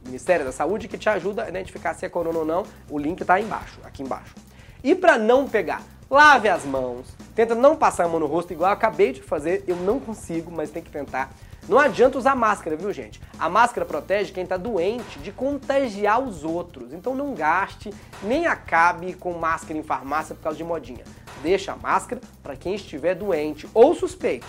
Ministério 0.05 0.45
da 0.45 0.51
Saúde 0.51 0.89
que 0.89 0.99
te 0.99 1.09
ajuda 1.09 1.45
a 1.45 1.49
identificar 1.49 1.95
se 1.95 2.05
é 2.05 2.09
corona 2.09 2.41
ou 2.41 2.45
não. 2.45 2.65
O 2.91 2.99
link 2.99 3.21
está 3.21 3.41
embaixo, 3.41 3.79
aqui 3.85 4.03
embaixo. 4.03 4.35
E 4.83 4.95
para 4.95 5.19
não 5.19 5.49
pegar, 5.49 5.83
lave 6.11 6.49
as 6.49 6.65
mãos, 6.65 7.07
tenta 7.35 7.55
não 7.55 7.77
passar 7.77 8.05
a 8.05 8.09
mão 8.09 8.21
no 8.21 8.27
rosto 8.27 8.53
igual 8.53 8.71
eu 8.71 8.75
acabei 8.75 9.13
de 9.13 9.23
fazer, 9.23 9.65
eu 9.67 9.77
não 9.77 9.99
consigo, 9.99 10.51
mas 10.51 10.71
tem 10.71 10.83
que 10.83 10.91
tentar. 10.91 11.31
Não 11.69 11.81
adianta 11.81 12.17
usar 12.17 12.37
máscara, 12.37 12.77
viu, 12.77 12.93
gente? 12.93 13.21
A 13.39 13.49
máscara 13.49 13.85
protege 13.85 14.33
quem 14.33 14.45
está 14.45 14.57
doente 14.57 15.19
de 15.19 15.33
contagiar 15.33 16.21
os 16.21 16.45
outros. 16.45 16.93
Então 16.93 17.13
não 17.13 17.35
gaste, 17.35 17.93
nem 18.23 18.47
acabe 18.47 19.15
com 19.15 19.33
máscara 19.33 19.77
em 19.77 19.83
farmácia 19.83 20.35
por 20.35 20.43
causa 20.43 20.57
de 20.57 20.63
modinha. 20.63 21.05
Deixa 21.43 21.73
a 21.73 21.77
máscara 21.77 22.21
para 22.41 22.55
quem 22.55 22.77
estiver 22.77 23.17
doente 23.17 23.69
ou 23.75 23.95
suspeito. 23.95 24.47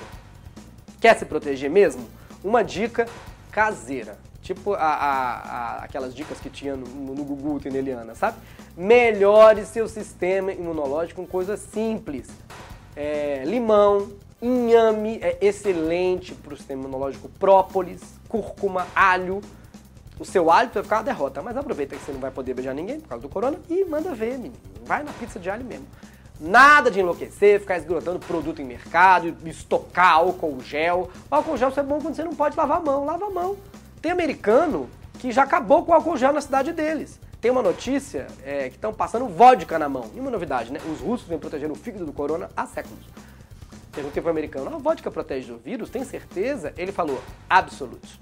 Quer 1.02 1.18
se 1.18 1.26
proteger 1.26 1.72
mesmo? 1.72 2.08
Uma 2.44 2.64
dica 2.64 3.08
caseira. 3.52 4.20
Tipo 4.48 4.76
a, 4.76 4.78
a, 4.78 5.34
a, 5.36 5.84
aquelas 5.84 6.16
dicas 6.16 6.40
que 6.40 6.50
tinha 6.50 6.74
no, 6.74 6.88
no 6.88 7.22
Google 7.26 7.60
Teneliana, 7.60 8.16
sabe? 8.16 8.38
Melhore 8.78 9.66
seu 9.66 9.90
sistema 9.90 10.54
imunológico 10.54 11.22
com 11.22 11.28
coisas 11.28 11.60
simples. 11.60 12.30
É, 12.96 13.44
limão, 13.46 14.08
inhame 14.42 15.20
é 15.22 15.38
excelente 15.42 16.34
para 16.34 16.54
o 16.54 16.56
sistema 16.56 16.84
imunológico. 16.84 17.28
Própolis, 17.38 18.02
cúrcuma, 18.30 18.88
alho. 18.96 19.42
O 20.18 20.24
seu 20.24 20.50
hálito 20.50 20.76
vai 20.76 20.84
ficar 20.84 21.00
uma 21.00 21.04
derrota, 21.04 21.42
mas 21.42 21.58
aproveita 21.58 21.98
que 21.98 22.06
você 22.06 22.14
não 22.14 22.22
vai 22.22 22.32
poder 22.32 22.54
beijar 22.54 22.74
ninguém 22.74 23.02
por 23.02 23.10
causa 23.10 23.22
do 23.24 23.28
corona 23.28 23.60
e 23.70 23.84
manda 23.84 24.16
ver, 24.16 24.38
menino. 24.38 24.56
Vai 24.86 25.04
na 25.04 25.12
pizza 25.12 25.38
de 25.42 25.50
alho 25.50 25.66
mesmo. 25.66 25.88
Nada 26.40 26.90
de 26.90 27.02
enlouquecer, 27.02 27.60
ficar 27.60 27.80
esgotando 27.80 28.18
produto 28.20 28.62
em 28.62 28.66
mercado, 28.66 29.36
estocar 29.46 30.14
álcool 30.14 30.62
gel. 30.62 31.10
O 31.30 31.36
álcool 31.36 31.58
gel 31.58 31.74
é 31.76 31.84
bom 31.84 32.00
quando 32.00 32.16
você 32.16 32.24
não 32.24 32.34
pode 32.34 32.56
lavar 32.56 32.78
a 32.78 32.82
mão. 32.82 33.04
Lava 33.04 33.26
a 33.26 33.30
mão. 33.30 33.58
Tem 34.02 34.12
americano 34.12 34.90
que 35.20 35.32
já 35.32 35.44
acabou 35.44 35.84
com 35.84 35.92
o 35.92 35.96
álcool 35.96 36.18
gel 36.18 36.34
na 36.34 36.42
cidade 36.42 36.72
deles. 36.72 37.20
Tem 37.42 37.52
uma 37.52 37.62
notícia 37.62 38.28
é, 38.44 38.70
que 38.70 38.76
estão 38.76 38.94
passando 38.94 39.28
vodka 39.28 39.78
na 39.78 39.88
mão. 39.88 40.10
E 40.16 40.20
uma 40.20 40.32
novidade, 40.32 40.72
né? 40.72 40.80
Os 40.92 41.00
russos 41.00 41.28
vêm 41.28 41.38
protegendo 41.38 41.74
o 41.74 41.76
fígado 41.76 42.06
do 42.06 42.14
corona 42.14 42.50
há 42.56 42.66
séculos. 42.66 43.06
Perguntei 43.92 44.22
para 44.22 44.30
o 44.30 44.32
americano, 44.32 44.76
a 44.76 44.78
vodka 44.78 45.10
protege 45.10 45.52
do 45.52 45.58
vírus? 45.58 45.90
Tem 45.90 46.04
certeza? 46.04 46.74
Ele 46.78 46.92
falou, 46.92 47.22
absolute. 47.50 48.20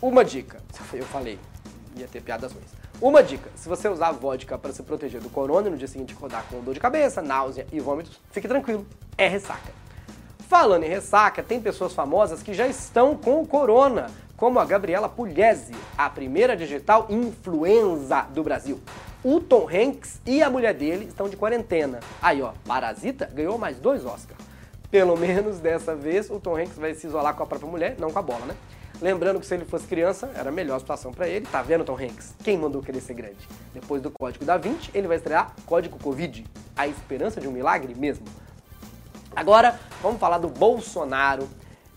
Uma 0.00 0.24
dica. 0.24 0.60
Eu 0.92 1.04
falei, 1.04 1.38
ia 1.96 2.06
ter 2.06 2.20
piadas 2.20 2.52
ruins. 2.52 2.70
Uma 3.00 3.22
dica, 3.22 3.50
se 3.54 3.68
você 3.68 3.88
usar 3.88 4.12
vodka 4.12 4.56
para 4.56 4.72
se 4.72 4.82
proteger 4.82 5.20
do 5.20 5.28
corona 5.28 5.68
e 5.68 5.70
no 5.70 5.76
dia 5.76 5.88
seguinte 5.88 6.14
acordar 6.14 6.46
com 6.48 6.60
dor 6.62 6.72
de 6.72 6.80
cabeça, 6.80 7.20
náusea 7.20 7.66
e 7.70 7.78
vômitos, 7.78 8.18
fique 8.30 8.48
tranquilo, 8.48 8.86
é 9.18 9.28
ressaca. 9.28 9.72
Falando 10.48 10.84
em 10.84 10.88
ressaca, 10.88 11.42
tem 11.42 11.60
pessoas 11.60 11.92
famosas 11.92 12.42
que 12.42 12.54
já 12.54 12.66
estão 12.66 13.16
com 13.16 13.42
o 13.42 13.46
corona 13.46 14.06
como 14.36 14.60
a 14.60 14.64
Gabriela 14.64 15.08
Pugliese, 15.08 15.72
a 15.96 16.10
primeira 16.10 16.56
digital 16.56 17.06
influenza 17.08 18.22
do 18.34 18.42
Brasil. 18.42 18.80
O 19.24 19.40
Tom 19.40 19.66
Hanks 19.68 20.20
e 20.26 20.42
a 20.42 20.50
mulher 20.50 20.74
dele 20.74 21.06
estão 21.06 21.28
de 21.28 21.36
quarentena. 21.36 22.00
Aí, 22.20 22.42
ó, 22.42 22.52
Parasita 22.66 23.30
ganhou 23.32 23.58
mais 23.58 23.78
dois 23.78 24.04
Oscars. 24.04 24.38
Pelo 24.90 25.16
menos 25.16 25.58
dessa 25.58 25.96
vez 25.96 26.30
o 26.30 26.38
Tom 26.38 26.56
Hanks 26.56 26.76
vai 26.76 26.94
se 26.94 27.06
isolar 27.06 27.34
com 27.34 27.42
a 27.42 27.46
própria 27.46 27.70
mulher, 27.70 27.96
não 27.98 28.10
com 28.10 28.18
a 28.18 28.22
bola, 28.22 28.46
né? 28.46 28.54
Lembrando 29.00 29.40
que 29.40 29.46
se 29.46 29.54
ele 29.54 29.64
fosse 29.64 29.86
criança, 29.86 30.30
era 30.34 30.48
a 30.48 30.52
melhor 30.52 30.78
situação 30.78 31.12
para 31.12 31.28
ele. 31.28 31.44
Tá 31.46 31.60
vendo, 31.60 31.84
Tom 31.84 31.94
Hanks? 31.94 32.34
Quem 32.42 32.56
mandou 32.56 32.82
querer 32.82 33.00
ser 33.00 33.14
grande? 33.14 33.36
Depois 33.74 34.00
do 34.00 34.10
Código 34.10 34.44
da 34.44 34.56
20, 34.56 34.90
ele 34.94 35.06
vai 35.06 35.18
estrear 35.18 35.52
Código 35.66 35.98
Covid. 35.98 36.46
A 36.74 36.86
esperança 36.86 37.40
de 37.40 37.46
um 37.48 37.52
milagre 37.52 37.94
mesmo. 37.94 38.24
Agora, 39.34 39.78
vamos 40.00 40.18
falar 40.18 40.38
do 40.38 40.48
Bolsonaro 40.48 41.46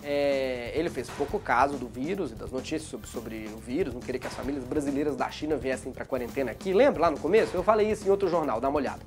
é, 0.01 0.71
ele 0.75 0.89
fez 0.89 1.09
pouco 1.09 1.39
caso 1.39 1.77
do 1.77 1.87
vírus 1.87 2.31
e 2.31 2.35
das 2.35 2.51
notícias 2.51 2.83
sobre, 2.83 3.07
sobre 3.07 3.49
o 3.53 3.57
vírus, 3.57 3.93
não 3.93 4.01
queria 4.01 4.19
que 4.19 4.27
as 4.27 4.33
famílias 4.33 4.63
brasileiras 4.63 5.15
da 5.15 5.29
China 5.29 5.57
viessem 5.57 5.91
para 5.91 6.05
quarentena 6.05 6.51
aqui. 6.51 6.73
Lembra 6.73 7.01
lá 7.01 7.11
no 7.11 7.19
começo? 7.19 7.55
Eu 7.55 7.63
falei 7.63 7.91
isso 7.91 8.07
em 8.07 8.09
outro 8.09 8.29
jornal, 8.29 8.61
dá 8.61 8.69
uma 8.69 8.77
olhada. 8.77 9.01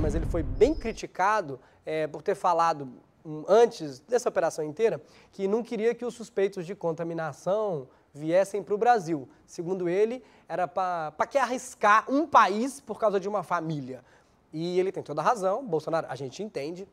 Mas 0.00 0.14
ele 0.14 0.26
foi 0.26 0.42
bem 0.42 0.74
criticado 0.74 1.58
é, 1.86 2.06
por 2.06 2.20
ter 2.20 2.34
falado 2.34 2.88
um, 3.24 3.44
antes 3.48 4.00
dessa 4.00 4.28
operação 4.28 4.64
inteira 4.64 5.00
que 5.32 5.48
não 5.48 5.62
queria 5.62 5.94
que 5.94 6.04
os 6.04 6.14
suspeitos 6.14 6.66
de 6.66 6.74
contaminação 6.74 7.88
viessem 8.12 8.62
para 8.62 8.74
o 8.74 8.78
Brasil. 8.78 9.28
Segundo 9.46 9.88
ele, 9.88 10.22
era 10.48 10.68
para 10.68 11.26
que 11.28 11.38
arriscar 11.38 12.04
um 12.10 12.26
país 12.26 12.80
por 12.80 12.98
causa 12.98 13.18
de 13.18 13.28
uma 13.28 13.42
família. 13.42 14.04
E 14.52 14.78
ele 14.78 14.92
tem 14.92 15.02
toda 15.02 15.20
a 15.20 15.24
razão, 15.24 15.64
Bolsonaro, 15.64 16.06
a 16.08 16.14
gente 16.14 16.42
entende, 16.42 16.86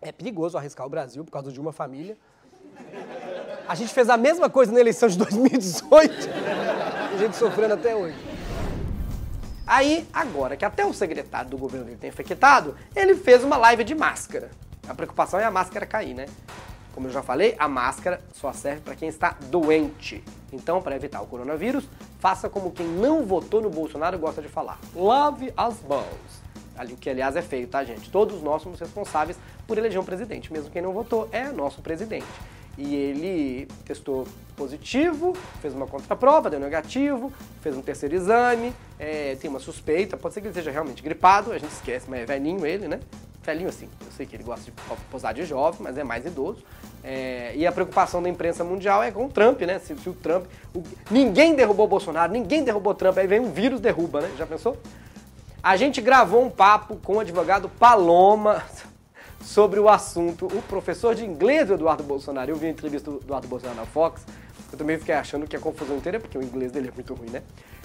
É 0.00 0.12
perigoso 0.12 0.56
arriscar 0.56 0.86
o 0.86 0.90
Brasil 0.90 1.24
por 1.24 1.30
causa 1.30 1.50
de 1.50 1.60
uma 1.60 1.72
família. 1.72 2.16
A 3.68 3.74
gente 3.74 3.92
fez 3.92 4.08
a 4.08 4.16
mesma 4.16 4.48
coisa 4.48 4.72
na 4.72 4.80
eleição 4.80 5.08
de 5.08 5.18
2018. 5.18 6.14
A 7.12 7.16
gente 7.16 7.36
sofrendo 7.36 7.74
até 7.74 7.94
hoje. 7.94 8.16
Aí, 9.66 10.08
agora 10.12 10.56
que 10.56 10.64
até 10.64 10.86
o 10.86 10.94
secretário 10.94 11.50
do 11.50 11.58
governo 11.58 11.84
dele 11.84 11.98
tem 11.98 12.08
infectado, 12.08 12.74
ele 12.96 13.14
fez 13.14 13.44
uma 13.44 13.56
live 13.58 13.84
de 13.84 13.94
máscara. 13.94 14.50
A 14.88 14.94
preocupação 14.94 15.38
é 15.38 15.44
a 15.44 15.50
máscara 15.50 15.84
cair, 15.84 16.14
né? 16.14 16.26
Como 16.94 17.08
eu 17.08 17.12
já 17.12 17.22
falei, 17.22 17.54
a 17.58 17.68
máscara 17.68 18.20
só 18.32 18.52
serve 18.52 18.80
para 18.80 18.96
quem 18.96 19.08
está 19.08 19.36
doente. 19.50 20.24
Então, 20.52 20.80
para 20.80 20.96
evitar 20.96 21.20
o 21.20 21.26
coronavírus, 21.26 21.86
faça 22.18 22.48
como 22.48 22.70
quem 22.70 22.86
não 22.86 23.26
votou 23.26 23.60
no 23.60 23.68
Bolsonaro 23.68 24.18
gosta 24.18 24.40
de 24.40 24.48
falar: 24.48 24.78
lave 24.94 25.52
as 25.56 25.82
mãos. 25.82 26.47
O 26.84 26.96
que, 26.96 27.10
aliás, 27.10 27.36
é 27.36 27.42
feio, 27.42 27.66
tá, 27.66 27.84
gente? 27.84 28.10
Todos 28.10 28.42
nós 28.42 28.62
somos 28.62 28.78
responsáveis 28.78 29.38
por 29.66 29.78
eleger 29.78 30.00
um 30.00 30.04
presidente. 30.04 30.52
Mesmo 30.52 30.70
quem 30.70 30.82
não 30.82 30.92
votou 30.92 31.28
é 31.32 31.44
nosso 31.50 31.80
presidente. 31.82 32.26
E 32.78 32.94
ele 32.94 33.68
testou 33.84 34.24
positivo, 34.56 35.36
fez 35.60 35.74
uma 35.74 35.86
contraprova, 35.86 36.48
deu 36.48 36.60
negativo, 36.60 37.32
fez 37.60 37.76
um 37.76 37.82
terceiro 37.82 38.14
exame, 38.14 38.72
é, 39.00 39.36
tem 39.40 39.50
uma 39.50 39.58
suspeita, 39.58 40.16
pode 40.16 40.34
ser 40.34 40.40
que 40.40 40.46
ele 40.46 40.54
seja 40.54 40.70
realmente 40.70 41.02
gripado, 41.02 41.50
a 41.50 41.58
gente 41.58 41.72
esquece, 41.72 42.08
mas 42.08 42.20
é 42.20 42.24
velhinho 42.24 42.64
ele, 42.64 42.86
né? 42.86 43.00
Velhinho 43.42 43.68
assim, 43.68 43.88
eu 44.06 44.12
sei 44.12 44.26
que 44.26 44.36
ele 44.36 44.44
gosta 44.44 44.70
de 44.70 44.72
posar 45.10 45.34
de 45.34 45.44
jovem, 45.44 45.80
mas 45.82 45.98
é 45.98 46.04
mais 46.04 46.24
idoso. 46.24 46.62
É, 47.02 47.52
e 47.56 47.66
a 47.66 47.72
preocupação 47.72 48.22
da 48.22 48.28
imprensa 48.28 48.62
mundial 48.62 49.02
é 49.02 49.10
com 49.10 49.24
o 49.26 49.28
Trump, 49.28 49.60
né? 49.62 49.80
Se, 49.80 49.96
se 49.96 50.08
o 50.08 50.12
Trump. 50.12 50.44
O, 50.72 50.82
ninguém 51.10 51.56
derrubou 51.56 51.86
o 51.86 51.88
Bolsonaro, 51.88 52.30
ninguém 52.30 52.62
derrubou 52.62 52.92
o 52.92 52.96
Trump, 52.96 53.18
aí 53.18 53.26
vem 53.26 53.40
um 53.40 53.50
vírus 53.50 53.80
derruba, 53.80 54.20
né? 54.20 54.30
Já 54.36 54.46
pensou? 54.46 54.76
A 55.62 55.76
gente 55.76 56.00
gravou 56.00 56.44
um 56.44 56.50
papo 56.50 56.96
com 56.96 57.16
o 57.16 57.20
advogado 57.20 57.68
Paloma 57.68 58.62
sobre 59.42 59.80
o 59.80 59.88
assunto. 59.88 60.46
O 60.46 60.62
professor 60.62 61.14
de 61.14 61.24
inglês 61.24 61.66
do 61.66 61.74
Eduardo 61.74 62.02
Bolsonaro, 62.04 62.50
eu 62.50 62.56
vi 62.56 62.66
a 62.66 62.70
entrevista 62.70 63.10
do 63.10 63.18
Eduardo 63.18 63.48
Bolsonaro 63.48 63.78
na 63.78 63.86
Fox, 63.86 64.24
eu 64.70 64.78
também 64.78 64.98
fiquei 64.98 65.14
achando 65.14 65.46
que 65.46 65.56
a 65.56 65.58
confusão 65.58 65.96
inteira 65.96 66.20
porque 66.20 66.38
o 66.38 66.42
inglês 66.42 66.70
dele 66.70 66.88
é 66.88 66.92
muito 66.92 67.14
ruim, 67.14 67.30
né? 67.30 67.42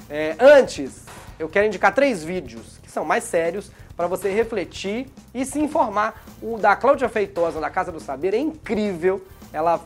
É, 0.09 0.35
antes, 0.39 1.05
eu 1.39 1.47
quero 1.47 1.65
indicar 1.65 1.93
três 1.93 2.23
vídeos 2.23 2.77
que 2.83 2.91
são 2.91 3.05
mais 3.05 3.23
sérios 3.23 3.71
para 3.95 4.05
você 4.05 4.29
refletir 4.29 5.07
e 5.33 5.45
se 5.45 5.59
informar. 5.59 6.23
O 6.41 6.57
da 6.57 6.75
Cláudia 6.75 7.07
Feitosa, 7.07 7.59
da 7.59 7.69
Casa 7.69 7.91
do 7.91 7.99
Saber, 7.99 8.33
é 8.33 8.37
incrível. 8.37 9.25
Ela 9.51 9.79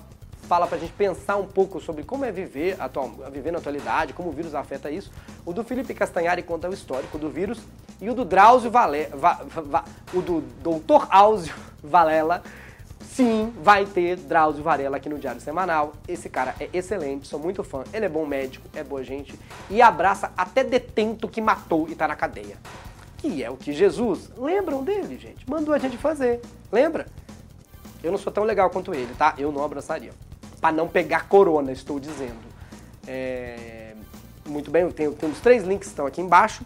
fala 0.48 0.66
pra 0.66 0.77
gente 0.77 0.94
pensar 0.94 1.36
um 1.36 1.46
pouco 1.46 1.80
sobre 1.80 2.04
como 2.04 2.24
é 2.24 2.32
viver, 2.32 2.77
atual, 2.80 3.10
viver 3.32 3.51
na 3.51 3.60
atualidade, 3.60 4.13
como 4.13 4.30
o 4.30 4.32
vírus 4.32 4.56
afeta 4.56 4.89
isso. 4.89 5.12
O 5.46 5.51
do 5.51 5.63
Felipe 5.63 5.94
Castanhari 5.94 6.42
conta 6.42 6.70
o 6.70 6.74
histórico 6.74 7.18
do 7.18 7.30
vírus 7.30 7.60
e 8.01 8.10
o 8.10 8.13
do 8.13 8.24
Drauzio 8.24 8.72
Vale, 8.72 9.08
va, 9.08 9.42
va, 9.44 9.84
o 10.13 10.22
do 10.22 10.42
Dr. 10.63 11.06
Áuzio 11.10 11.54
Valela. 11.84 12.42
Sim, 13.01 13.54
vai 13.62 13.86
ter 13.86 14.16
Drauzio 14.16 14.63
Varela 14.63 14.98
aqui 14.98 15.10
no 15.10 15.20
Diário 15.20 15.42
Semanal. 15.42 15.94
Esse 16.08 16.30
cara 16.30 16.56
é 16.60 16.70
excelente, 16.72 17.27
sou 17.27 17.39
muito 17.39 17.63
fã. 17.63 17.84
Ele 17.94 18.06
é 18.06 18.10
bom 18.10 18.25
médico, 18.25 18.68
é 18.74 18.84
boa 18.84 19.04
gente 19.04 19.38
e 19.70 19.82
abraça 19.82 20.32
até 20.38 20.63
detento 20.63 21.27
que 21.27 21.42
matou 21.42 21.88
e 21.89 21.96
tá 21.96 22.08
na 22.08 22.16
cadeia. 22.16 22.58
Que 23.18 23.44
é 23.44 23.50
o 23.50 23.58
que 23.58 23.74
Jesus, 23.74 24.30
lembram 24.38 24.84
dele, 24.84 25.18
gente? 25.18 25.50
Mandou 25.50 25.74
a 25.74 25.80
gente 25.80 25.98
fazer. 25.98 26.39
Lembra? 26.72 27.08
Eu 28.04 28.12
não 28.12 28.20
sou 28.20 28.32
tão 28.32 28.44
legal 28.44 28.70
quanto 28.70 28.94
ele, 28.94 29.13
tá? 29.16 29.34
Eu 29.38 29.51
não 29.51 29.63
abraçaria 29.63 30.13
para 30.60 30.76
não 30.76 30.88
pegar 30.88 31.28
corona, 31.28 31.72
estou 31.72 32.00
dizendo. 32.00 32.48
É, 33.08 33.94
muito 34.46 34.72
bem, 34.72 34.90
tem, 34.92 35.12
tem 35.12 35.30
os 35.30 35.40
três 35.40 35.64
links 35.64 35.88
que 35.88 35.94
estão 35.94 36.06
aqui 36.06 36.22
embaixo. 36.22 36.64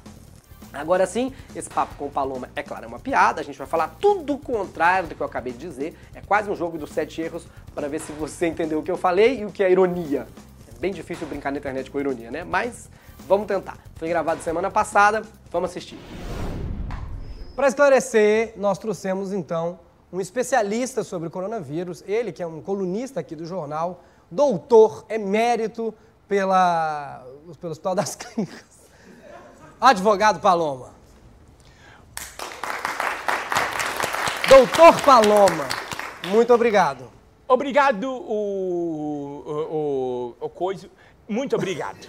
Agora 0.74 1.06
sim, 1.06 1.34
esse 1.54 1.70
papo 1.70 1.96
com 1.96 2.06
o 2.06 2.10
Paloma, 2.10 2.50
é 2.56 2.64
claro, 2.64 2.86
é 2.86 2.88
uma 2.88 3.00
piada, 3.00 3.42
a 3.42 3.44
gente 3.44 3.58
vai 3.58 3.68
falar 3.68 3.90
tudo 4.00 4.36
o 4.36 4.38
contrário 4.38 5.10
do 5.10 5.16
que 5.16 5.22
eu 5.22 5.26
acabei 5.26 5.52
de 5.52 5.60
dizer. 5.60 5.98
É 6.16 6.22
quase 6.22 6.50
um 6.50 6.56
jogo 6.56 6.78
dos 6.78 6.92
sete 6.92 7.22
erros 7.22 7.46
para 7.76 7.90
ver 7.90 8.00
se 8.00 8.12
você 8.14 8.48
entendeu 8.48 8.80
o 8.80 8.84
que 8.84 8.90
eu 8.90 8.98
falei 8.98 9.42
e 9.42 9.46
o 9.46 9.52
que 9.52 9.64
é 9.64 9.70
ironia. 9.70 10.28
É 10.74 10.80
bem 10.80 10.94
difícil 10.94 11.28
brincar 11.28 11.52
na 11.52 11.58
internet 11.58 11.92
com 11.92 12.00
ironia, 12.00 12.32
né? 12.32 12.46
Mas 12.46 12.90
vamos 13.28 13.48
tentar. 13.48 13.78
Foi 13.96 14.08
gravado 14.08 14.42
semana 14.42 14.72
passada, 14.72 15.24
vamos 15.52 15.70
assistir. 15.70 16.00
Para 17.54 17.68
esclarecer, 17.68 18.54
nós 18.56 18.78
trouxemos 18.78 19.34
então 19.34 19.78
um 20.12 20.20
especialista 20.20 21.04
sobre 21.04 21.28
o 21.28 21.32
coronavírus, 21.32 22.04
ele 22.08 22.32
que 22.32 22.44
é 22.44 22.48
um 22.48 22.62
colunista 22.62 23.20
aqui 23.20 23.36
do 23.36 23.46
jornal, 23.46 24.04
doutor 24.30 25.06
emérito 25.10 25.94
pela, 26.28 27.26
pelo 27.60 27.72
Hospital 27.72 27.96
das 27.96 28.16
Clínicas. 28.16 28.82
Advogado 29.80 30.40
Paloma. 30.40 30.92
Doutor 34.48 35.02
Paloma, 35.04 35.68
muito 36.28 36.54
obrigado. 36.54 37.10
Obrigado, 37.48 38.10
o, 38.10 39.44
o, 39.46 40.36
o, 40.40 40.46
o 40.46 40.50
coisa. 40.50 40.90
Muito 41.28 41.56
obrigado. 41.56 42.08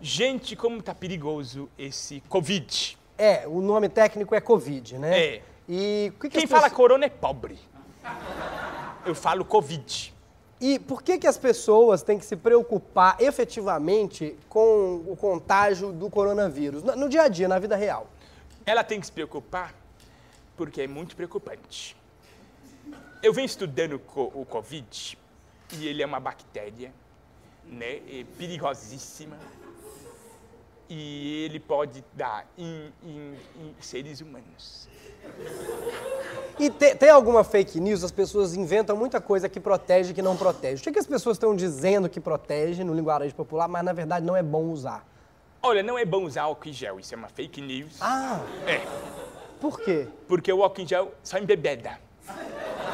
Gente, 0.00 0.56
como 0.56 0.82
tá 0.82 0.94
perigoso 0.94 1.68
esse 1.78 2.20
Covid. 2.28 2.98
É, 3.18 3.46
o 3.46 3.60
nome 3.60 3.88
técnico 3.88 4.34
é 4.34 4.40
Covid, 4.40 4.98
né? 4.98 5.36
É. 5.36 5.42
E 5.68 6.12
que 6.20 6.28
que 6.28 6.38
Quem 6.38 6.46
fala 6.46 6.62
pessoas... 6.62 6.76
corona 6.76 7.06
é 7.06 7.08
pobre. 7.08 7.58
Eu 9.06 9.14
falo 9.14 9.44
Covid. 9.44 10.14
E 10.60 10.78
por 10.78 11.02
que, 11.02 11.18
que 11.18 11.26
as 11.26 11.36
pessoas 11.36 12.02
têm 12.02 12.18
que 12.18 12.24
se 12.24 12.36
preocupar 12.36 13.16
efetivamente 13.20 14.36
com 14.48 15.02
o 15.08 15.16
contágio 15.16 15.92
do 15.92 16.08
coronavírus, 16.08 16.84
no, 16.84 16.94
no 16.94 17.08
dia 17.08 17.22
a 17.22 17.28
dia, 17.28 17.48
na 17.48 17.58
vida 17.58 17.74
real? 17.74 18.06
Ela 18.64 18.84
tem 18.84 19.00
que 19.00 19.06
se 19.06 19.12
preocupar 19.12 19.74
porque 20.56 20.82
é 20.82 20.86
muito 20.86 21.16
preocupante. 21.16 21.96
Eu 23.20 23.32
venho 23.32 23.46
estudando 23.46 24.00
o 24.14 24.44
Covid 24.44 25.18
e 25.72 25.88
ele 25.88 26.02
é 26.02 26.06
uma 26.06 26.20
bactéria, 26.20 26.92
né, 27.64 27.96
é 27.96 28.24
perigosíssima 28.38 29.36
e 30.88 31.44
ele 31.44 31.58
pode 31.58 32.04
dar 32.12 32.46
em, 32.56 32.92
em, 33.02 33.34
em 33.56 33.74
seres 33.80 34.20
humanos. 34.20 34.88
E 36.58 36.70
te, 36.70 36.94
tem 36.94 37.10
alguma 37.10 37.42
fake 37.42 37.80
news? 37.80 38.04
As 38.04 38.12
pessoas 38.12 38.54
inventam 38.54 38.96
muita 38.96 39.20
coisa 39.20 39.48
que 39.48 39.58
protege 39.58 40.12
e 40.12 40.14
que 40.14 40.22
não 40.22 40.36
protege. 40.36 40.80
O 40.80 40.82
que, 40.82 40.90
é 40.90 40.92
que 40.92 40.98
as 40.98 41.06
pessoas 41.06 41.36
estão 41.36 41.56
dizendo 41.56 42.08
que 42.08 42.20
protege 42.20 42.84
no 42.84 42.94
linguagem 42.94 43.30
popular, 43.30 43.66
mas 43.66 43.84
na 43.84 43.92
verdade 43.92 44.24
não 44.24 44.36
é 44.36 44.42
bom 44.42 44.64
usar? 44.64 45.06
Olha, 45.62 45.82
não 45.82 45.98
é 45.98 46.04
bom 46.04 46.24
usar 46.24 46.42
álcool 46.42 46.68
em 46.68 46.72
gel, 46.72 47.00
isso 47.00 47.14
é 47.14 47.16
uma 47.16 47.28
fake 47.28 47.60
news. 47.60 47.96
Ah! 48.00 48.40
É. 48.66 48.80
Por 49.60 49.80
quê? 49.80 50.08
Porque 50.28 50.52
o 50.52 50.62
álcool 50.62 50.82
em 50.82 50.86
gel 50.86 51.14
só 51.22 51.38
embebeda. 51.38 51.98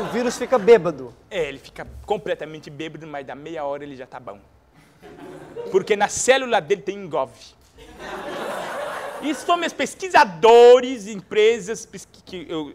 O 0.01 0.05
vírus 0.13 0.39
fica 0.39 0.59
bêbado. 0.59 1.13
É, 1.31 1.49
ele 1.49 1.59
fica 1.59 1.87
completamente 2.07 2.71
bêbado, 2.71 3.07
mas 3.07 3.27
da 3.27 3.35
meia 3.35 3.65
hora 3.65 3.83
ele 3.83 3.97
já 3.97 4.07
tá 4.07 4.21
bom. 4.21 4.39
Porque 5.71 5.97
na 5.97 6.09
célula 6.09 6.61
dele 6.61 6.83
tem 6.83 6.97
engove. 6.97 7.58
Isso 9.23 9.45
foram 9.45 9.61
meus 9.61 9.73
pesquisadores, 9.73 11.07
empresas 11.07 11.89
que 12.25 12.47
eu, 12.49 12.75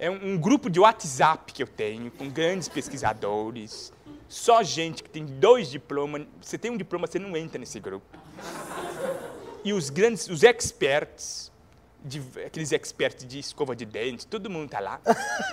é 0.00 0.10
um, 0.10 0.38
grupo 0.38 0.70
de 0.70 0.80
WhatsApp 0.80 1.52
que 1.52 1.62
eu 1.62 1.66
tenho 1.66 2.10
com 2.10 2.28
grandes 2.28 2.68
pesquisadores, 2.68 3.92
só 4.28 4.62
gente 4.62 5.02
que 5.02 5.10
tem 5.10 5.26
dois 5.26 5.70
diplomas. 5.70 6.22
Você 6.40 6.56
tem 6.56 6.70
um 6.70 6.76
diploma, 6.76 7.06
você 7.06 7.18
não 7.18 7.36
entra 7.36 7.58
nesse 7.58 7.78
grupo. 7.78 8.18
E 9.62 9.74
os 9.74 9.90
grandes, 9.90 10.26
os 10.28 10.42
experts, 10.42 11.52
de, 12.02 12.22
aqueles 12.46 12.72
experts 12.72 13.26
de 13.26 13.40
escova 13.40 13.76
de 13.76 13.84
dente, 13.84 14.26
todo 14.26 14.48
mundo 14.48 14.70
tá 14.70 14.80
lá. 14.80 15.00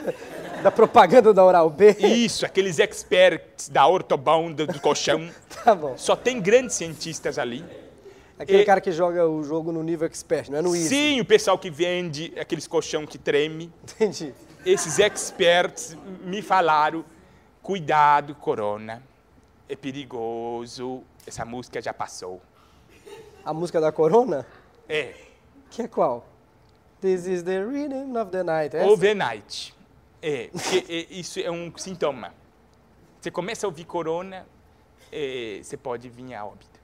da 0.63 0.71
propaganda 0.71 1.33
da 1.33 1.43
Oral 1.43 1.69
B? 1.69 1.97
Isso, 1.99 2.45
aqueles 2.45 2.79
experts 2.79 3.67
da 3.67 3.85
ortobão 3.85 4.53
do, 4.53 4.65
do 4.65 4.79
colchão. 4.79 5.29
tá 5.63 5.75
bom. 5.75 5.97
Só 5.97 6.15
tem 6.15 6.39
grandes 6.39 6.75
cientistas 6.75 7.37
ali. 7.37 7.65
Aquele 8.39 8.61
e... 8.61 8.65
cara 8.65 8.79
que 8.79 8.91
joga 8.91 9.27
o 9.27 9.43
jogo 9.43 9.71
no 9.71 9.81
nível 9.81 10.07
expert, 10.07 10.49
não 10.49 10.59
é 10.59 10.61
no 10.61 10.75
easy. 10.75 10.89
Sim, 10.89 11.21
o 11.21 11.25
pessoal 11.25 11.57
que 11.57 11.69
vende 11.69 12.33
aqueles 12.39 12.67
colchão 12.67 13.05
que 13.05 13.17
treme. 13.17 13.71
Entendi. 13.83 14.33
Esses 14.65 14.99
experts 14.99 15.97
me 16.23 16.41
falaram, 16.41 17.03
cuidado, 17.63 18.35
corona, 18.35 19.01
é 19.67 19.75
perigoso, 19.75 21.03
essa 21.25 21.43
música 21.45 21.81
já 21.81 21.93
passou. 21.93 22.41
A 23.43 23.53
música 23.53 23.81
da 23.81 23.91
corona? 23.91 24.45
É. 24.87 25.13
Que 25.69 25.83
é 25.83 25.87
qual? 25.87 26.25
This 27.01 27.27
is 27.27 27.43
the 27.43 27.63
rhythm 27.63 28.15
of 28.17 28.31
the 28.31 28.43
night. 28.43 28.75
É 28.75 28.85
Overnight. 28.85 29.73
É, 30.21 30.49
porque 30.51 30.85
é, 30.89 31.13
isso 31.13 31.39
é 31.39 31.49
um 31.49 31.71
sintoma. 31.77 32.33
Você 33.19 33.31
começa 33.31 33.65
a 33.65 33.69
ouvir 33.69 33.85
corona, 33.85 34.45
é, 35.11 35.59
você 35.61 35.77
pode 35.77 36.09
vir 36.09 36.33
a 36.33 36.45
óbito. 36.45 36.76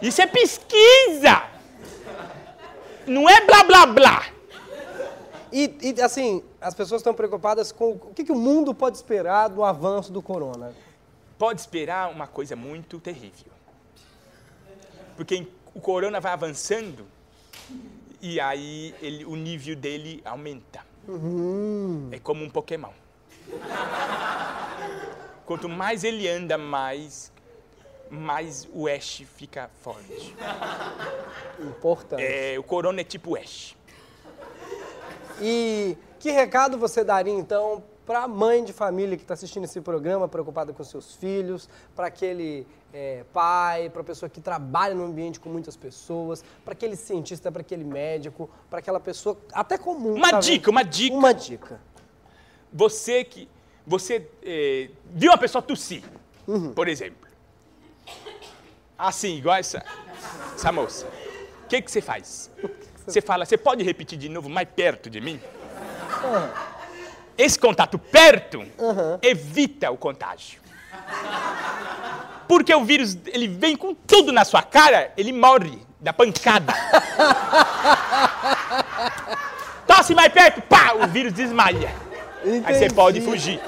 Isso 0.00 0.22
é 0.22 0.26
pesquisa! 0.26 1.42
Não 3.06 3.28
é 3.28 3.40
blá 3.44 3.64
blá 3.64 3.86
blá! 3.86 4.26
E, 5.50 5.78
e 5.82 6.02
assim, 6.02 6.42
as 6.60 6.74
pessoas 6.74 7.00
estão 7.00 7.14
preocupadas 7.14 7.72
com 7.72 7.92
o 7.92 8.14
que, 8.14 8.24
que 8.24 8.32
o 8.32 8.36
mundo 8.36 8.74
pode 8.74 8.96
esperar 8.96 9.48
do 9.48 9.64
avanço 9.64 10.12
do 10.12 10.20
corona. 10.20 10.74
Pode 11.38 11.60
esperar 11.60 12.10
uma 12.10 12.26
coisa 12.26 12.54
muito 12.54 13.00
terrível. 13.00 13.52
Porque 15.16 15.46
o 15.74 15.80
corona 15.80 16.20
vai 16.20 16.32
avançando 16.32 17.06
e 18.20 18.40
aí 18.40 18.94
ele, 19.00 19.24
o 19.24 19.36
nível 19.36 19.76
dele 19.76 20.20
aumenta. 20.24 20.84
Uhum. 21.06 22.08
É 22.12 22.18
como 22.18 22.44
um 22.44 22.50
Pokémon. 22.50 22.90
Quanto 25.46 25.68
mais 25.68 26.04
ele 26.04 26.28
anda, 26.28 26.58
mais, 26.58 27.32
mais 28.10 28.68
o 28.72 28.86
Ash 28.88 29.22
fica 29.36 29.70
forte. 29.82 30.34
Importante. 31.60 32.22
É, 32.22 32.58
o 32.58 32.62
Corona 32.62 33.00
é 33.00 33.04
tipo 33.04 33.36
Ash. 33.36 33.76
E 35.40 35.96
que 36.18 36.30
recado 36.30 36.78
você 36.78 37.04
daria 37.04 37.32
então 37.32 37.82
para 38.04 38.22
a 38.22 38.28
mãe 38.28 38.64
de 38.64 38.72
família 38.72 39.16
que 39.16 39.22
está 39.22 39.34
assistindo 39.34 39.64
esse 39.64 39.80
programa, 39.82 40.26
preocupada 40.26 40.72
com 40.72 40.82
seus 40.82 41.14
filhos, 41.14 41.68
para 41.94 42.06
aquele 42.06 42.66
é, 42.92 43.22
pai, 43.34 43.90
para 43.90 44.00
a 44.00 44.04
pessoa 44.04 44.30
que 44.30 44.40
trabalha 44.40 44.94
no 44.94 45.04
ambiente 45.04 45.38
com 45.38 45.50
muitas 45.50 45.76
pessoas, 45.76 46.42
para 46.64 46.72
aquele 46.72 46.96
cientista, 46.96 47.52
para 47.52 47.60
aquele 47.60 47.84
médico, 47.84 48.48
para 48.70 48.78
aquela 48.78 48.98
pessoa 48.98 49.36
até 49.52 49.76
comum. 49.76 50.14
Uma 50.14 50.30
tá 50.30 50.38
dica, 50.38 50.66
vendo? 50.66 50.70
uma 50.70 50.82
dica. 50.82 51.14
Uma 51.16 51.34
dica. 51.34 51.80
Você 52.72 53.24
que. 53.24 53.48
Você 53.86 54.26
é, 54.42 54.90
viu 55.10 55.30
uma 55.30 55.38
pessoa 55.38 55.60
tossir, 55.62 56.02
Uhum. 56.46 56.72
por 56.72 56.88
exemplo. 56.88 57.27
Assim, 58.98 59.36
igual 59.36 59.56
essa, 59.56 59.84
essa 60.54 60.72
moça. 60.72 61.06
O 61.64 61.68
que, 61.68 61.80
que 61.82 61.90
você 61.90 62.00
faz? 62.00 62.50
Você 63.06 63.20
fala, 63.20 63.44
você 63.46 63.56
pode 63.56 63.84
repetir 63.84 64.18
de 64.18 64.28
novo 64.28 64.48
mais 64.48 64.68
perto 64.74 65.08
de 65.08 65.20
mim? 65.20 65.40
Ah, 66.10 66.48
Esse 67.36 67.58
contato 67.58 67.98
perto 67.98 68.58
Uhum. 68.78 69.18
evita 69.22 69.90
o 69.90 69.96
contágio. 69.96 70.60
Porque 72.48 72.74
o 72.74 72.84
vírus, 72.84 73.16
ele 73.26 73.46
vem 73.46 73.76
com 73.76 73.94
tudo 73.94 74.32
na 74.32 74.44
sua 74.44 74.62
cara, 74.62 75.12
ele 75.16 75.32
morre 75.32 75.78
da 76.00 76.12
pancada. 76.12 76.72
Tosse 79.86 80.14
mais 80.14 80.32
perto, 80.32 80.60
pá, 80.62 80.92
o 80.94 81.06
vírus 81.08 81.32
desmaia. 81.32 81.94
Aí 82.44 82.62
você 82.74 82.84
entendi. 82.86 82.94
pode 82.94 83.20
fugir. 83.20 83.60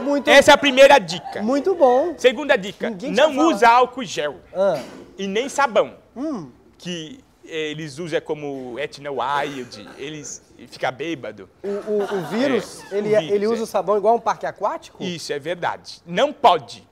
Muito, 0.00 0.28
Essa 0.28 0.50
é 0.52 0.54
a 0.54 0.58
primeira 0.58 0.98
dica. 0.98 1.42
muito 1.42 1.74
bom. 1.74 2.14
Segunda 2.18 2.56
dica, 2.56 2.90
Ninguém 2.90 3.12
não 3.12 3.36
usa 3.48 3.68
álcool 3.68 4.04
gel 4.04 4.36
Ah, 4.54 4.82
e 5.18 5.26
nem 5.26 5.48
sabão. 5.48 5.94
hum, 6.16 6.50
Que 6.78 7.20
eles 7.44 7.98
usam 7.98 8.20
como 8.20 8.78
ethyl 8.78 9.16
wild, 9.18 9.88
eles 9.98 10.42
ficam 10.68 10.92
bêbado. 10.92 11.48
o, 11.62 11.68
o- 11.68 12.14
o 12.18 12.22
vírus, 12.28 12.82
É, 12.92 12.98
ele, 12.98 13.08
o 13.16 13.18
vírus, 13.20 13.34
ele 13.34 13.46
usa 13.46 13.60
é. 13.60 13.64
o 13.64 13.66
sabão 13.66 13.96
igual 13.96 14.14
um 14.16 14.20
parque 14.20 14.46
aquático? 14.46 15.02
Isso 15.02 15.32
é 15.32 15.38
verdade. 15.38 16.00
Não 16.06 16.32
pode. 16.32 16.86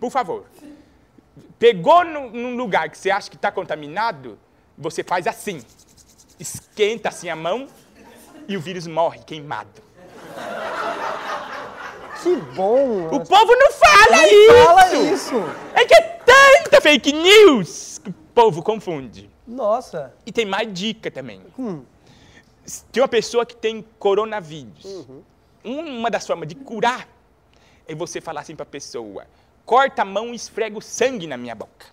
Por 0.00 0.10
favor. 0.10 0.44
Pegou 1.58 2.04
num, 2.04 2.30
num 2.30 2.56
lugar 2.56 2.88
que 2.88 2.96
você 2.96 3.10
acha 3.10 3.28
que 3.28 3.36
está 3.36 3.50
contaminado, 3.50 4.38
você 4.76 5.02
faz 5.02 5.26
assim. 5.26 5.60
Esquenta 6.38 7.08
assim 7.08 7.28
a 7.28 7.34
mão 7.36 7.66
e 8.46 8.56
o 8.56 8.60
vírus 8.60 8.86
morre 8.86 9.18
queimado. 9.26 9.82
Que 12.22 12.36
bom! 12.54 13.06
O 13.08 13.24
povo 13.24 13.56
não 13.56 13.72
fala 13.72 14.16
Não 14.16 14.26
isso! 14.26 14.64
fala 14.64 14.94
isso! 14.94 15.34
É 15.74 15.84
que 15.84 15.94
é 15.94 16.00
tanta 16.24 16.80
fake 16.80 17.12
news 17.12 18.00
que 18.02 18.10
o 18.10 18.14
povo 18.34 18.62
confunde. 18.62 19.30
Nossa! 19.46 20.12
E 20.26 20.32
tem 20.32 20.44
mais 20.44 20.72
dica 20.72 21.10
também. 21.10 21.40
Hum. 21.58 21.82
Tem 22.92 23.02
uma 23.02 23.08
pessoa 23.08 23.46
que 23.46 23.56
tem 23.56 23.84
coronavírus. 23.98 25.06
Uma 25.64 26.10
das 26.10 26.26
formas 26.26 26.48
de 26.48 26.54
curar 26.54 27.08
é 27.86 27.94
você 27.94 28.20
falar 28.20 28.42
assim 28.42 28.54
para 28.54 28.64
a 28.64 28.66
pessoa: 28.66 29.26
corta 29.64 30.02
a 30.02 30.04
mão 30.04 30.32
e 30.32 30.36
esfrega 30.36 30.76
o 30.76 30.82
sangue 30.82 31.26
na 31.26 31.36
minha 31.36 31.54
boca. 31.54 31.86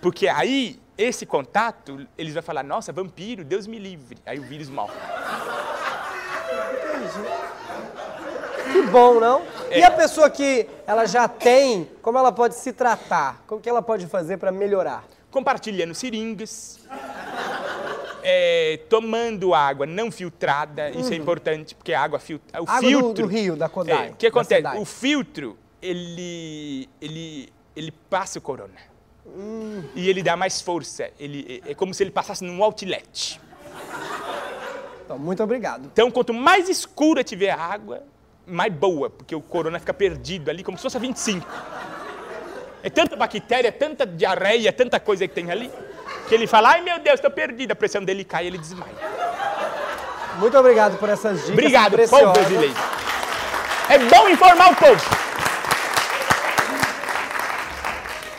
Porque 0.00 0.28
aí, 0.28 0.80
esse 0.96 1.26
contato, 1.26 2.06
eles 2.16 2.34
vão 2.34 2.42
falar: 2.42 2.62
nossa, 2.62 2.92
vampiro, 2.92 3.44
Deus 3.44 3.66
me 3.66 3.78
livre. 3.78 4.18
Aí 4.24 4.38
o 4.38 4.42
vírus 4.42 4.68
morre. 4.68 4.94
Que 8.76 8.82
bom, 8.90 9.18
não? 9.20 9.42
E 9.70 9.80
É. 9.80 9.84
a 9.84 9.90
pessoa 9.90 10.28
que 10.28 10.66
ela 10.86 11.06
já 11.06 11.26
tem, 11.28 11.88
como 12.02 12.18
ela 12.18 12.30
pode 12.30 12.54
se 12.56 12.72
tratar? 12.72 13.42
Como 13.46 13.60
que 13.60 13.68
ela 13.68 13.80
pode 13.82 14.06
fazer 14.06 14.36
para 14.36 14.52
melhorar? 14.52 15.04
Compartilhando 15.30 15.94
seringas. 15.94 16.78
é, 18.28 18.80
tomando 18.88 19.54
água 19.54 19.86
não 19.86 20.10
filtrada, 20.10 20.90
isso 20.90 21.12
é 21.12 21.16
importante, 21.16 21.76
porque 21.76 21.92
a 21.94 22.02
água 22.02 22.18
filtra. 22.18 22.60
O 22.60 22.64
Água 22.68 22.80
do- 22.80 22.86
filtro, 22.88 23.22
do 23.26 23.26
rio, 23.32 23.54
da 23.56 23.68
Kodai, 23.68 24.08
É, 24.08 24.10
o 24.10 24.14
que 24.16 24.28
da 24.28 24.40
acontece? 24.40 24.78
O 24.78 24.84
filtro, 24.84 25.56
ele, 25.80 26.88
ele, 27.00 27.52
ele 27.76 27.92
passa 28.10 28.40
o 28.40 28.42
corona. 28.42 28.74
Hum. 29.24 29.84
E 29.94 30.08
ele 30.10 30.24
dá 30.24 30.36
mais 30.36 30.60
força. 30.60 31.08
Ele, 31.20 31.62
é 31.64 31.70
é 31.70 31.74
como 31.74 31.94
se 31.94 32.02
ele 32.02 32.10
passasse 32.10 32.42
num 32.42 32.62
outlet. 32.64 33.40
Então, 35.04 35.18
muito 35.20 35.40
obrigado. 35.42 35.84
Então, 35.92 36.10
quanto 36.10 36.34
mais 36.34 36.68
escura 36.68 37.22
tiver 37.22 37.50
a 37.50 37.56
água, 37.60 38.02
mais 38.46 38.72
boa, 38.72 39.10
porque 39.10 39.34
o 39.34 39.40
corona 39.40 39.78
fica 39.78 39.92
perdido 39.92 40.50
ali, 40.50 40.62
como 40.62 40.78
se 40.78 40.82
fosse 40.82 40.96
a 40.96 41.00
25. 41.00 41.46
É 42.82 42.88
tanta 42.90 43.16
bactéria, 43.16 43.72
tanta 43.72 44.06
diarreia, 44.06 44.72
tanta 44.72 45.00
coisa 45.00 45.26
que 45.26 45.34
tem 45.34 45.50
ali, 45.50 45.70
que 46.28 46.34
ele 46.34 46.46
fala, 46.46 46.70
ai 46.70 46.82
meu 46.82 46.98
Deus, 47.00 47.16
estou 47.16 47.30
perdido. 47.30 47.72
A 47.72 47.76
pressão 47.76 48.04
dele 48.04 48.24
cai 48.24 48.44
e 48.44 48.46
ele 48.46 48.58
desmaia. 48.58 48.94
Muito 50.38 50.56
obrigado 50.56 50.98
por 50.98 51.08
essas 51.08 51.38
dicas 51.38 51.52
Obrigado, 51.52 51.96
povo 52.08 52.32
brasileiro. 52.32 52.74
É 53.88 53.98
bom 53.98 54.28
informar 54.28 54.72
o 54.72 54.76
povo. 54.76 55.02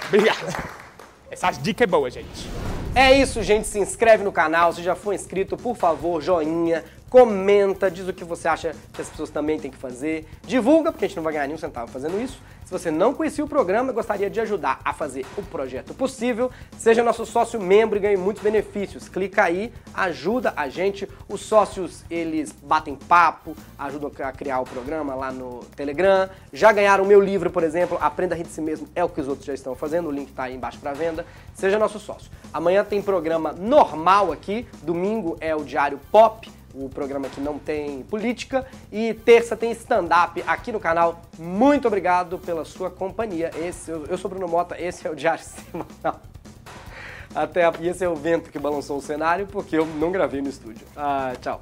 Obrigado. 0.07 0.77
Essas 1.29 1.61
dicas 1.61 1.83
é 1.83 1.87
boa, 1.87 2.09
gente. 2.09 2.49
É 2.95 3.11
isso, 3.11 3.43
gente. 3.43 3.67
Se 3.67 3.79
inscreve 3.79 4.23
no 4.23 4.31
canal. 4.31 4.73
Se 4.73 4.81
já 4.81 4.95
for 4.95 5.13
inscrito, 5.13 5.57
por 5.57 5.75
favor, 5.75 6.21
joinha. 6.21 6.83
Comenta, 7.09 7.89
diz 7.89 8.07
o 8.07 8.13
que 8.13 8.25
você 8.25 8.47
acha 8.47 8.75
que 8.91 9.01
as 9.01 9.09
pessoas 9.09 9.29
também 9.29 9.57
têm 9.57 9.71
que 9.71 9.77
fazer. 9.77 10.27
Divulga, 10.45 10.91
porque 10.91 11.05
a 11.05 11.07
gente 11.07 11.15
não 11.15 11.23
vai 11.23 11.33
ganhar 11.33 11.47
nenhum 11.47 11.57
centavo 11.57 11.89
fazendo 11.89 12.19
isso. 12.21 12.37
Se 12.65 12.71
você 12.71 12.91
não 12.91 13.13
conhecia 13.13 13.45
o 13.45 13.47
programa 13.47 13.91
e 13.91 13.95
gostaria 13.95 14.29
de 14.29 14.41
ajudar 14.41 14.81
a 14.83 14.91
fazer 14.91 15.25
o 15.37 15.41
projeto 15.41 15.93
possível, 15.93 16.51
seja 16.77 17.01
nosso 17.01 17.25
sócio 17.25 17.61
membro 17.61 17.97
e 17.97 18.01
ganhe 18.01 18.17
muitos 18.17 18.43
benefícios. 18.43 19.07
Clica 19.07 19.45
aí, 19.45 19.71
ajuda 19.93 20.51
a 20.53 20.67
gente. 20.67 21.07
Os 21.29 21.39
sócios, 21.39 22.03
eles 22.11 22.51
batem 22.51 22.93
papo, 22.93 23.55
ajudam 23.79 24.11
a 24.19 24.33
criar 24.33 24.59
o 24.59 24.65
programa 24.65 25.15
lá 25.15 25.31
no 25.31 25.61
Telegram. 25.77 26.29
Já 26.51 26.73
ganharam 26.73 27.05
o 27.05 27.07
meu 27.07 27.21
livro, 27.21 27.49
por 27.49 27.63
exemplo, 27.63 27.97
Aprenda 28.01 28.35
a 28.35 28.37
Rir 28.37 28.43
de 28.43 28.49
Si 28.49 28.59
Mesmo, 28.59 28.85
é 28.93 29.01
o 29.01 29.07
que 29.07 29.21
os 29.21 29.29
outros 29.29 29.45
já 29.45 29.53
estão 29.53 29.73
fazendo. 29.73 30.09
O 30.09 30.11
link 30.11 30.33
tá 30.33 30.43
aí 30.43 30.55
embaixo 30.55 30.77
para 30.77 30.91
venda. 30.91 31.25
Seja 31.53 31.79
nosso 31.79 31.99
sócio. 31.99 32.29
Amanhã 32.51 32.83
tem 32.83 33.01
programa 33.01 33.53
normal 33.53 34.33
aqui. 34.33 34.67
Domingo 34.83 35.37
é 35.39 35.55
o 35.55 35.63
Diário 35.63 36.01
Pop 36.11 36.56
o 36.77 36.89
programa 36.89 37.27
que 37.29 37.41
não 37.41 37.57
tem 37.57 38.03
política. 38.03 38.65
E 38.91 39.13
terça 39.13 39.55
tem 39.55 39.71
stand-up 39.71 40.43
aqui 40.45 40.71
no 40.71 40.79
canal. 40.79 41.21
Muito 41.37 41.87
obrigado 41.87 42.37
pela 42.37 42.63
sua 42.63 42.89
companhia. 42.89 43.51
Esse, 43.57 43.91
eu, 43.91 44.05
eu 44.05 44.17
sou 44.17 44.29
Bruno 44.29 44.47
Mota, 44.47 44.79
esse 44.79 45.07
é 45.07 45.11
o 45.11 45.15
Diário 45.15 45.43
Semanal. 45.43 46.21
Até 47.35 47.69
e 47.79 47.87
esse 47.87 48.03
é 48.03 48.09
o 48.09 48.15
vento 48.15 48.49
que 48.49 48.57
balançou 48.57 48.97
o 48.97 49.01
cenário, 49.01 49.47
porque 49.47 49.77
eu 49.77 49.85
não 49.85 50.11
gravei 50.11 50.41
no 50.41 50.49
estúdio. 50.49 50.87
Ah, 50.95 51.33
tchau. 51.39 51.61